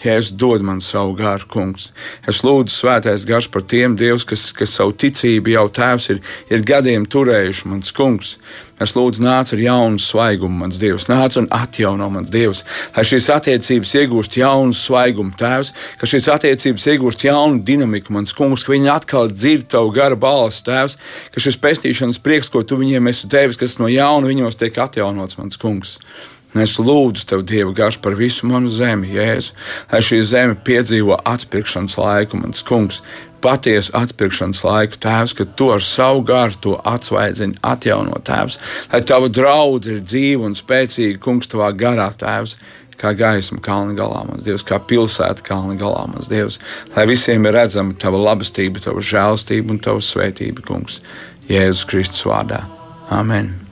[0.00, 1.90] Jēzus dod man savu garu, kungs.
[2.28, 6.64] Es lūdzu, svētais gars par tiem dievs, kas, kas savu ticību jau tēvs ir, ir
[6.64, 8.38] gadiem turējuši, mans kungs.
[8.80, 12.62] Es lūdzu, nāc ar jaunu svaigumu, mans dievs, nāc un atjauno mans dievs,
[12.96, 18.64] lai šīs attiecības iegūst jaunu svaigumu, tēvs, ka šīs attiecības iegūst jaunu dinamiku, mans kungs,
[18.64, 20.96] ka viņi atkal dzird tavu gara balsi, tēvs,
[21.34, 25.36] ka šis pestīšanas prieks, ko tu viņiem esi devis, kas no jauna viņos tiek atjaunots,
[25.36, 25.98] mans kungs.
[26.58, 29.52] Es lūdzu Tev, Dieva gars, par visu manu zemi, Jēzu,
[29.92, 33.04] lai šī zeme piedzīvo atpirkšanas laiku, mans kungs,
[33.40, 38.58] patiesu atpirkšanas laiku, Tēvs, ka Tu ar savu garu to atsvaidzini, atjauno Tēvs,
[38.90, 42.58] lai Tava draudzība ir dzīva un spēcīga, Kungs, Tavā garā, Tēvs.
[43.00, 46.58] Kā gaisma kalna galā, mans Dievs, kā pilsēta kalna galā, mans Dievs,
[46.92, 51.00] lai visiem ir redzama Tava labestība, Tava žēlstība un Tava svētība, Kungs,
[51.48, 52.60] Jēzus Kristus vārdā.
[53.08, 53.69] Amen!